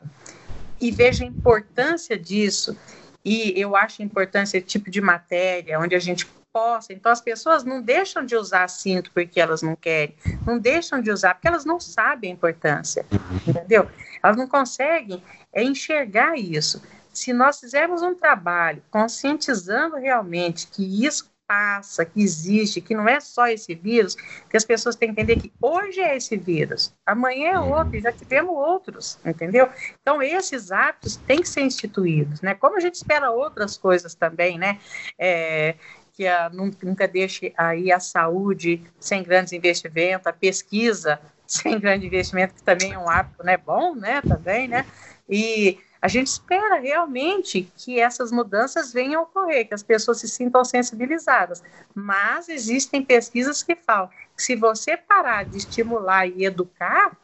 e 0.81 0.91
veja 0.91 1.25
a 1.25 1.27
importância 1.27 2.19
disso, 2.19 2.77
e 3.25 3.53
eu 3.61 3.77
acho 3.77 4.03
a 4.03 4.05
importância 4.05 4.59
desse 4.59 4.71
tipo 4.71 4.91
de 4.91 5.01
matéria, 5.01 5.79
onde 5.79 5.95
a 5.95 5.99
gente 5.99 6.27
possa. 6.53 6.93
Então, 6.93 7.11
as 7.11 7.21
pessoas 7.21 7.65
não 7.65 7.83
deixam 7.83 8.25
de 8.25 8.37
usar 8.37 8.69
cinto 8.69 9.11
porque 9.13 9.41
elas 9.41 9.63
não 9.63 9.75
querem, 9.75 10.17
não 10.47 10.59
deixam 10.59 11.01
de 11.01 11.11
usar 11.11 11.35
porque 11.35 11.49
elas 11.49 11.65
não 11.65 11.81
sabem 11.81 12.31
a 12.31 12.35
importância, 12.35 13.05
entendeu? 13.47 13.89
Elas 14.23 14.37
não 14.37 14.47
conseguem 14.47 15.23
é, 15.53 15.63
enxergar 15.63 16.37
isso. 16.37 16.83
Se 17.13 17.33
nós 17.33 17.61
fizermos 17.61 18.03
um 18.03 18.15
trabalho 18.15 18.83
conscientizando 18.91 19.97
realmente 19.97 20.67
que 20.69 21.05
isso 21.05 21.31
passa, 21.55 22.05
que 22.05 22.21
existe, 22.21 22.81
que 22.81 22.95
não 22.95 23.09
é 23.09 23.21
só 23.21 23.47
esse 23.47 23.75
vírus, 23.77 24.17
que 24.51 24.57
as 24.57 24.65
pessoas 24.65 24.97
têm 24.97 25.15
que 25.15 25.21
entender 25.21 25.41
que 25.41 25.53
hoje 25.63 26.01
é 26.01 26.17
esse 26.17 26.37
vírus, 26.37 26.93
amanhã 27.07 27.53
é 27.53 27.59
outro, 27.61 27.97
e 27.97 28.01
já 28.01 28.11
tivemos 28.11 28.55
outros, 28.57 29.19
entendeu? 29.25 29.69
Então, 30.03 30.21
esses 30.21 30.73
hábitos 30.73 31.17
têm 31.17 31.41
que 31.41 31.49
ser 31.49 31.61
instituídos, 31.61 32.41
né? 32.41 32.55
Como 32.55 32.77
a 32.77 32.81
gente 32.81 32.97
espera 32.97 33.31
outras 33.31 33.79
coisas 33.79 34.17
também, 34.17 34.59
né? 34.59 34.81
É, 35.17 35.77
que 36.13 36.27
a, 36.27 36.51
nunca 36.51 37.07
deixe 37.07 37.53
aí 37.57 37.93
a 37.93 38.01
saúde 38.01 38.83
sem 38.99 39.23
grandes 39.23 39.53
investimentos, 39.53 40.27
a 40.27 40.33
pesquisa 40.33 41.21
sem 41.47 41.79
grande 41.79 42.07
investimento, 42.07 42.55
que 42.55 42.63
também 42.65 42.93
é 42.93 42.99
um 42.99 43.09
hábito 43.09 43.45
né, 43.45 43.57
bom, 43.57 43.95
né, 43.95 44.21
também, 44.23 44.67
né? 44.67 44.85
E 45.29 45.79
a 46.05 46.09
gente 46.09 46.27
espera 46.27 46.79
realmente 46.79 47.73
que 47.79 47.99
essas 47.99 48.31
mudanças 48.31 48.93
venham 48.93 49.23
a 49.23 49.25
ocorrer, 49.25 49.67
que 49.67 49.73
as 49.73 49.83
pessoas 49.83 50.21
se 50.21 50.29
sintam 50.29 50.63
sensibilizadas. 50.63 51.63
Mas 51.95 52.47
existem 52.51 53.03
pesquisas 53.03 53.63
que 53.63 53.75
falam 53.75 54.11
que 54.37 54.43
se 54.43 54.55
você 54.55 54.99
parar 54.99 55.47
de 55.47 55.57
estimular 55.57 56.27
e 56.27 56.45
educar 56.45 57.17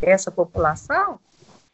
essa 0.00 0.30
população, 0.30 1.18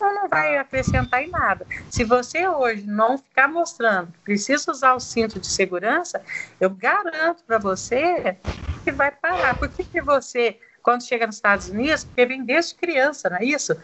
não 0.00 0.26
vai 0.26 0.56
acrescentar 0.56 1.22
em 1.22 1.28
nada. 1.28 1.66
Se 1.90 2.04
você 2.04 2.48
hoje 2.48 2.86
não 2.86 3.18
ficar 3.18 3.46
mostrando 3.46 4.10
que 4.10 4.20
precisa 4.20 4.70
usar 4.70 4.94
o 4.94 5.00
cinto 5.00 5.38
de 5.38 5.46
segurança, 5.46 6.22
eu 6.58 6.70
garanto 6.70 7.44
para 7.44 7.58
você 7.58 8.38
que 8.82 8.92
vai 8.92 9.10
parar. 9.10 9.58
Por 9.58 9.68
que, 9.68 9.84
que 9.84 10.00
você 10.00 10.58
quando 10.84 11.02
chega 11.02 11.26
nos 11.26 11.36
Estados 11.36 11.70
Unidos, 11.70 12.04
porque 12.04 12.26
vem 12.26 12.44
desde 12.44 12.74
criança, 12.74 13.30
não 13.30 13.38
é 13.38 13.44
isso? 13.44 13.74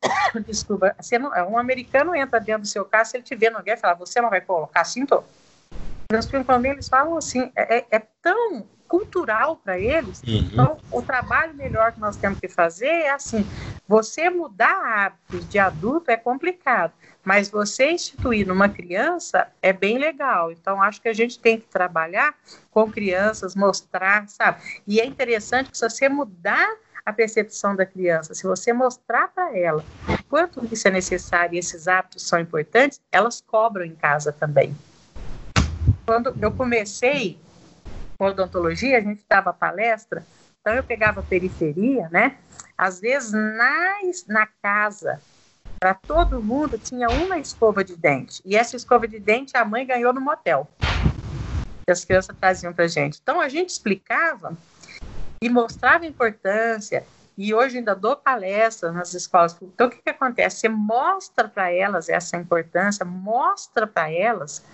Desculpa, 0.46 0.94
não, 1.18 1.30
um 1.50 1.58
americano 1.58 2.14
entra 2.14 2.38
dentro 2.38 2.62
do 2.62 2.68
seu 2.68 2.84
carro, 2.84 3.04
se 3.04 3.16
ele 3.16 3.24
te 3.24 3.34
vê 3.34 3.50
no 3.50 3.60
guerra, 3.60 3.76
fala, 3.78 3.94
você 3.94 4.20
não 4.20 4.30
vai 4.30 4.40
colocar 4.40 4.84
cinto? 4.84 5.24
Meus 6.12 6.26
primos 6.26 6.46
eles 6.64 6.88
falam 6.88 7.18
assim, 7.18 7.50
é, 7.56 7.78
é, 7.78 7.86
é 7.90 7.98
tão 8.22 8.68
cultural 8.94 9.56
para 9.56 9.76
eles. 9.76 10.22
Uhum. 10.22 10.48
Então, 10.52 10.78
o 10.88 11.02
trabalho 11.02 11.52
melhor 11.54 11.92
que 11.92 11.98
nós 11.98 12.16
temos 12.16 12.38
que 12.38 12.48
fazer 12.48 12.86
é 12.86 13.10
assim: 13.10 13.44
você 13.88 14.30
mudar 14.30 14.70
hábitos 14.70 15.48
de 15.48 15.58
adulto 15.58 16.12
é 16.12 16.16
complicado, 16.16 16.92
mas 17.24 17.48
você 17.48 17.90
instituir 17.90 18.46
numa 18.46 18.68
criança 18.68 19.48
é 19.60 19.72
bem 19.72 19.98
legal. 19.98 20.52
Então, 20.52 20.80
acho 20.80 21.02
que 21.02 21.08
a 21.08 21.12
gente 21.12 21.40
tem 21.40 21.58
que 21.58 21.66
trabalhar 21.66 22.36
com 22.70 22.88
crianças, 22.88 23.56
mostrar, 23.56 24.28
sabe? 24.28 24.62
E 24.86 25.00
é 25.00 25.04
interessante 25.04 25.70
que 25.70 25.76
se 25.76 25.88
você 25.88 26.08
mudar 26.08 26.68
a 27.04 27.12
percepção 27.12 27.74
da 27.74 27.84
criança, 27.84 28.32
se 28.32 28.44
você 28.44 28.72
mostrar 28.72 29.26
para 29.28 29.58
ela 29.58 29.84
quanto 30.30 30.64
isso 30.72 30.86
é 30.86 30.90
necessário 30.92 31.56
e 31.56 31.58
esses 31.58 31.88
hábitos 31.88 32.22
são 32.22 32.38
importantes, 32.38 33.00
elas 33.10 33.40
cobram 33.40 33.84
em 33.84 33.94
casa 33.94 34.30
também. 34.32 34.74
Quando 36.06 36.34
eu 36.40 36.52
comecei 36.52 37.38
com 37.53 37.53
odontologia, 38.18 38.98
a 38.98 39.00
gente 39.00 39.24
dava 39.28 39.52
palestra, 39.52 40.24
então 40.60 40.74
eu 40.74 40.82
pegava 40.82 41.22
periferia, 41.22 42.08
né? 42.10 42.38
Às 42.76 42.98
vezes 43.00 43.32
na, 43.32 43.96
na 44.28 44.46
casa, 44.62 45.20
para 45.78 45.92
todo 45.92 46.42
mundo 46.42 46.78
tinha 46.78 47.06
uma 47.10 47.38
escova 47.38 47.84
de 47.84 47.94
dente. 47.94 48.40
E 48.46 48.56
essa 48.56 48.74
escova 48.74 49.06
de 49.06 49.20
dente 49.20 49.56
a 49.56 49.64
mãe 49.64 49.86
ganhou 49.86 50.12
no 50.14 50.20
motel. 50.22 50.66
Que 51.86 51.92
as 51.92 52.02
crianças 52.02 52.34
traziam 52.40 52.72
para 52.72 52.88
gente. 52.88 53.20
Então 53.22 53.40
a 53.40 53.48
gente 53.50 53.68
explicava 53.68 54.56
e 55.42 55.50
mostrava 55.50 56.04
a 56.04 56.08
importância. 56.08 57.04
E 57.36 57.52
hoje 57.52 57.76
ainda 57.76 57.94
dou 57.94 58.16
palestra 58.16 58.90
nas 58.90 59.12
escolas. 59.12 59.54
Então 59.60 59.88
o 59.88 59.90
que, 59.90 60.00
que 60.00 60.08
acontece? 60.08 60.60
Você 60.60 60.68
mostra 60.70 61.46
para 61.46 61.70
elas 61.70 62.08
essa 62.08 62.38
importância, 62.38 63.04
mostra 63.04 63.86
para 63.86 64.10
elas 64.10 64.64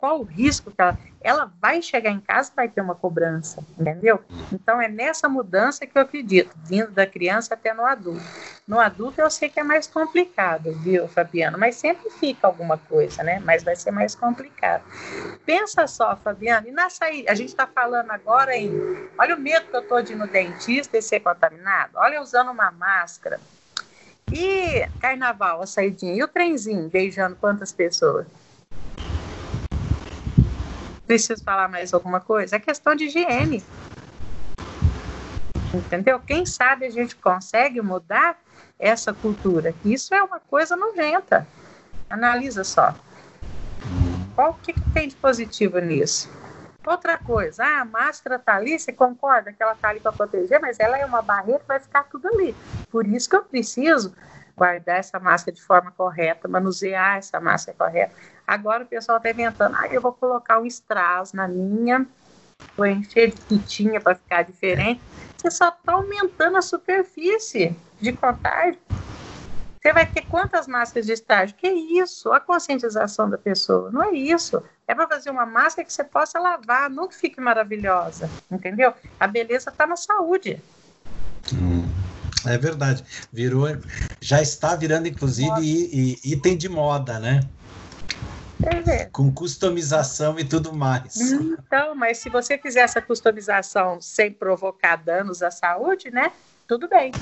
qual 0.00 0.20
o 0.20 0.24
risco 0.24 0.70
que 0.70 0.80
ela, 0.80 0.98
ela 1.20 1.52
vai 1.60 1.82
chegar 1.82 2.10
em 2.10 2.20
casa 2.20 2.50
vai 2.56 2.68
ter 2.68 2.80
uma 2.80 2.94
cobrança, 2.94 3.62
entendeu? 3.78 4.18
Então 4.50 4.80
é 4.80 4.88
nessa 4.88 5.28
mudança 5.28 5.86
que 5.86 5.96
eu 5.96 6.02
acredito, 6.02 6.56
vindo 6.64 6.90
da 6.90 7.06
criança 7.06 7.52
até 7.52 7.74
no 7.74 7.84
adulto. 7.84 8.24
No 8.66 8.80
adulto 8.80 9.20
eu 9.20 9.30
sei 9.30 9.50
que 9.50 9.60
é 9.60 9.62
mais 9.62 9.86
complicado, 9.86 10.72
viu, 10.78 11.06
Fabiano? 11.06 11.58
Mas 11.58 11.76
sempre 11.76 12.08
fica 12.10 12.46
alguma 12.46 12.78
coisa, 12.78 13.22
né? 13.22 13.40
Mas 13.44 13.62
vai 13.62 13.76
ser 13.76 13.90
mais 13.90 14.14
complicado. 14.14 14.82
Pensa 15.44 15.86
só, 15.86 16.16
Fabiano, 16.16 16.66
e 16.66 16.70
na 16.70 16.88
saída, 16.88 17.30
a 17.30 17.34
gente 17.34 17.50
está 17.50 17.66
falando 17.66 18.10
agora 18.10 18.56
em, 18.56 18.72
olha 19.18 19.36
o 19.36 19.40
medo 19.40 19.66
que 19.66 19.76
eu 19.76 19.80
estou 19.80 20.02
de 20.02 20.14
ir 20.14 20.16
no 20.16 20.26
dentista 20.26 20.96
e 20.96 21.02
ser 21.02 21.20
contaminado, 21.20 21.92
olha 21.96 22.22
usando 22.22 22.50
uma 22.50 22.70
máscara. 22.70 23.38
E 24.32 24.86
carnaval, 25.00 25.60
a 25.60 25.66
saidinha, 25.66 26.14
e 26.14 26.22
o 26.22 26.28
trenzinho 26.28 26.88
beijando 26.88 27.36
quantas 27.36 27.72
pessoas? 27.72 28.26
Preciso 31.10 31.42
falar 31.42 31.66
mais 31.66 31.92
alguma 31.92 32.20
coisa? 32.20 32.54
É 32.54 32.60
questão 32.60 32.94
de 32.94 33.06
higiene. 33.06 33.64
Entendeu? 35.74 36.20
Quem 36.20 36.46
sabe 36.46 36.86
a 36.86 36.90
gente 36.90 37.16
consegue 37.16 37.82
mudar 37.82 38.38
essa 38.78 39.12
cultura. 39.12 39.74
Isso 39.84 40.14
é 40.14 40.22
uma 40.22 40.38
coisa 40.38 40.76
nojenta. 40.76 41.44
Analisa 42.08 42.62
só. 42.62 42.94
Qual 44.36 44.54
que, 44.62 44.72
que 44.72 44.90
tem 44.94 45.08
de 45.08 45.16
positivo 45.16 45.80
nisso? 45.80 46.30
Outra 46.86 47.18
coisa, 47.18 47.64
ah, 47.64 47.80
a 47.80 47.84
máscara 47.84 48.38
tá 48.38 48.54
ali, 48.54 48.78
você 48.78 48.92
concorda 48.92 49.52
que 49.52 49.60
ela 49.60 49.74
tá 49.74 49.88
ali 49.88 49.98
para 49.98 50.12
proteger, 50.12 50.60
mas 50.60 50.78
ela 50.78 50.96
é 50.96 51.04
uma 51.04 51.22
barreira, 51.22 51.60
vai 51.66 51.80
ficar 51.80 52.04
tudo 52.04 52.28
ali. 52.28 52.54
Por 52.88 53.04
isso 53.04 53.28
que 53.28 53.34
eu 53.34 53.42
preciso 53.42 54.14
guardar 54.56 54.98
essa 54.98 55.18
máscara 55.18 55.54
de 55.56 55.62
forma 55.62 55.90
correta, 55.90 56.46
manusear 56.46 57.16
essa 57.16 57.40
máscara 57.40 57.76
correta. 57.76 58.14
Agora 58.50 58.82
o 58.82 58.86
pessoal 58.86 59.18
está 59.18 59.30
inventando, 59.30 59.76
ah, 59.76 59.86
eu 59.92 60.00
vou 60.00 60.12
colocar 60.12 60.58
um 60.58 60.66
strass 60.66 61.32
na 61.32 61.46
minha, 61.46 62.04
vou 62.76 62.84
encher 62.84 63.30
de 63.30 63.40
fitinha 63.42 64.00
para 64.00 64.16
ficar 64.16 64.42
diferente. 64.42 65.00
Você 65.36 65.52
só 65.52 65.68
está 65.68 65.92
aumentando 65.92 66.56
a 66.56 66.60
superfície 66.60 67.76
de 68.00 68.12
contágio. 68.12 68.76
Você 69.80 69.92
vai 69.92 70.04
ter 70.04 70.22
quantas 70.22 70.66
máscaras 70.66 71.06
de 71.06 71.12
estágio? 71.12 71.54
Que 71.56 71.68
isso? 71.68 72.32
A 72.32 72.40
conscientização 72.40 73.30
da 73.30 73.38
pessoa. 73.38 73.88
Não 73.92 74.02
é 74.02 74.14
isso. 74.14 74.60
É 74.88 74.96
para 74.96 75.06
fazer 75.06 75.30
uma 75.30 75.46
máscara 75.46 75.86
que 75.86 75.92
você 75.92 76.02
possa 76.02 76.40
lavar, 76.40 76.90
não 76.90 77.06
que 77.06 77.14
fique 77.14 77.40
maravilhosa, 77.40 78.28
entendeu? 78.50 78.92
A 79.20 79.28
beleza 79.28 79.70
está 79.70 79.86
na 79.86 79.94
saúde. 79.94 80.60
Hum, 81.54 81.88
é 82.44 82.58
verdade. 82.58 83.04
Virou, 83.32 83.68
já 84.20 84.42
está 84.42 84.74
virando, 84.74 85.06
inclusive, 85.06 86.18
item 86.24 86.56
de 86.56 86.68
moda, 86.68 87.20
né? 87.20 87.38
É. 88.66 89.06
Com 89.06 89.32
customização 89.32 90.38
e 90.38 90.44
tudo 90.44 90.72
mais. 90.72 91.16
Então, 91.32 91.94
mas 91.94 92.18
se 92.18 92.28
você 92.28 92.58
fizer 92.58 92.80
essa 92.80 93.00
customização 93.00 94.00
sem 94.00 94.32
provocar 94.32 94.96
danos 94.96 95.42
à 95.42 95.50
saúde, 95.50 96.10
né? 96.10 96.32
Tudo 96.66 96.88
bem. 96.88 97.12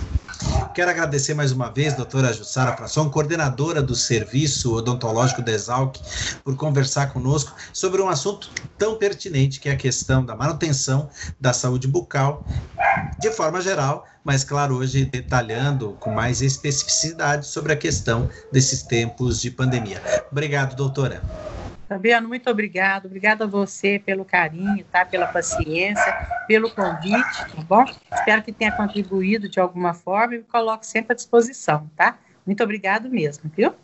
Quero 0.74 0.90
agradecer 0.90 1.34
mais 1.34 1.50
uma 1.50 1.70
vez, 1.70 1.94
doutora 1.94 2.32
Jussara 2.32 2.76
Frasson, 2.76 3.10
coordenadora 3.10 3.82
do 3.82 3.94
Serviço 3.94 4.74
Odontológico 4.74 5.42
da 5.42 5.52
Exalc, 5.52 5.96
por 6.44 6.56
conversar 6.56 7.12
conosco 7.12 7.54
sobre 7.72 8.00
um 8.00 8.08
assunto 8.08 8.50
tão 8.78 8.96
pertinente 8.96 9.58
que 9.58 9.68
é 9.68 9.72
a 9.72 9.76
questão 9.76 10.24
da 10.24 10.36
manutenção 10.36 11.08
da 11.40 11.52
saúde 11.52 11.88
bucal, 11.88 12.46
de 13.18 13.30
forma 13.32 13.60
geral, 13.60 14.04
mas, 14.22 14.44
claro, 14.44 14.76
hoje 14.76 15.04
detalhando 15.04 15.96
com 15.98 16.10
mais 16.10 16.42
especificidade 16.42 17.46
sobre 17.46 17.72
a 17.72 17.76
questão 17.76 18.28
desses 18.52 18.82
tempos 18.82 19.40
de 19.40 19.50
pandemia. 19.50 20.02
Obrigado, 20.30 20.76
doutora. 20.76 21.22
Fabiano, 21.88 22.28
muito 22.28 22.50
obrigado. 22.50 23.06
Obrigada 23.06 23.44
a 23.44 23.46
você 23.46 23.98
pelo 23.98 24.24
carinho, 24.24 24.84
tá? 24.92 25.06
Pela 25.06 25.26
paciência, 25.26 26.28
pelo 26.46 26.70
convite, 26.70 27.46
tá 27.54 27.62
bom? 27.66 27.84
Espero 28.12 28.42
que 28.42 28.52
tenha 28.52 28.70
contribuído 28.72 29.48
de 29.48 29.58
alguma 29.58 29.94
forma 29.94 30.34
e 30.34 30.38
me 30.38 30.44
coloco 30.44 30.84
sempre 30.84 31.12
à 31.12 31.16
disposição, 31.16 31.90
tá? 31.96 32.18
Muito 32.44 32.62
obrigado 32.62 33.08
mesmo, 33.08 33.50
viu? 33.56 33.74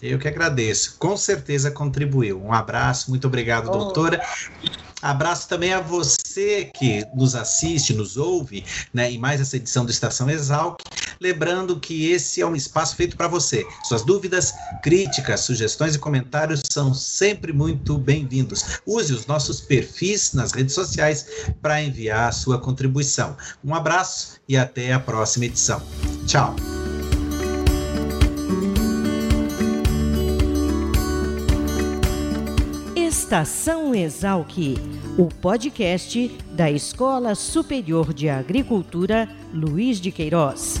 Eu 0.00 0.18
que 0.18 0.28
agradeço. 0.28 0.96
Com 0.98 1.16
certeza 1.16 1.70
contribuiu. 1.70 2.42
Um 2.42 2.52
abraço, 2.52 3.10
muito 3.10 3.26
obrigado, 3.26 3.68
oh. 3.68 3.72
doutora. 3.72 4.20
Abraço 5.02 5.48
também 5.48 5.72
a 5.72 5.80
você 5.80 6.70
que 6.74 7.04
nos 7.14 7.34
assiste, 7.34 7.94
nos 7.94 8.16
ouve, 8.18 8.64
né, 8.92 9.10
em 9.10 9.18
mais 9.18 9.40
essa 9.40 9.56
edição 9.56 9.84
do 9.84 9.90
Estação 9.90 10.28
Exalc. 10.28 10.78
Lembrando 11.20 11.78
que 11.78 12.10
esse 12.10 12.40
é 12.40 12.46
um 12.46 12.56
espaço 12.56 12.96
feito 12.96 13.14
para 13.14 13.28
você. 13.28 13.66
Suas 13.84 14.02
dúvidas, 14.02 14.54
críticas, 14.82 15.40
sugestões 15.40 15.94
e 15.94 15.98
comentários 15.98 16.62
são 16.72 16.94
sempre 16.94 17.52
muito 17.52 17.98
bem-vindos. 17.98 18.80
Use 18.86 19.12
os 19.12 19.26
nossos 19.26 19.60
perfis 19.60 20.32
nas 20.32 20.52
redes 20.52 20.74
sociais 20.74 21.26
para 21.60 21.82
enviar 21.82 22.30
a 22.30 22.32
sua 22.32 22.58
contribuição. 22.58 23.36
Um 23.62 23.74
abraço 23.74 24.40
e 24.48 24.56
até 24.56 24.94
a 24.94 24.98
próxima 24.98 25.44
edição. 25.44 25.82
Tchau. 26.26 26.56
Estação 32.96 33.94
Exalc, 33.94 34.56
o 35.18 35.26
podcast 35.26 36.28
da 36.52 36.70
Escola 36.70 37.34
Superior 37.34 38.14
de 38.14 38.30
Agricultura 38.30 39.28
Luiz 39.52 40.00
de 40.00 40.10
Queiroz, 40.10 40.80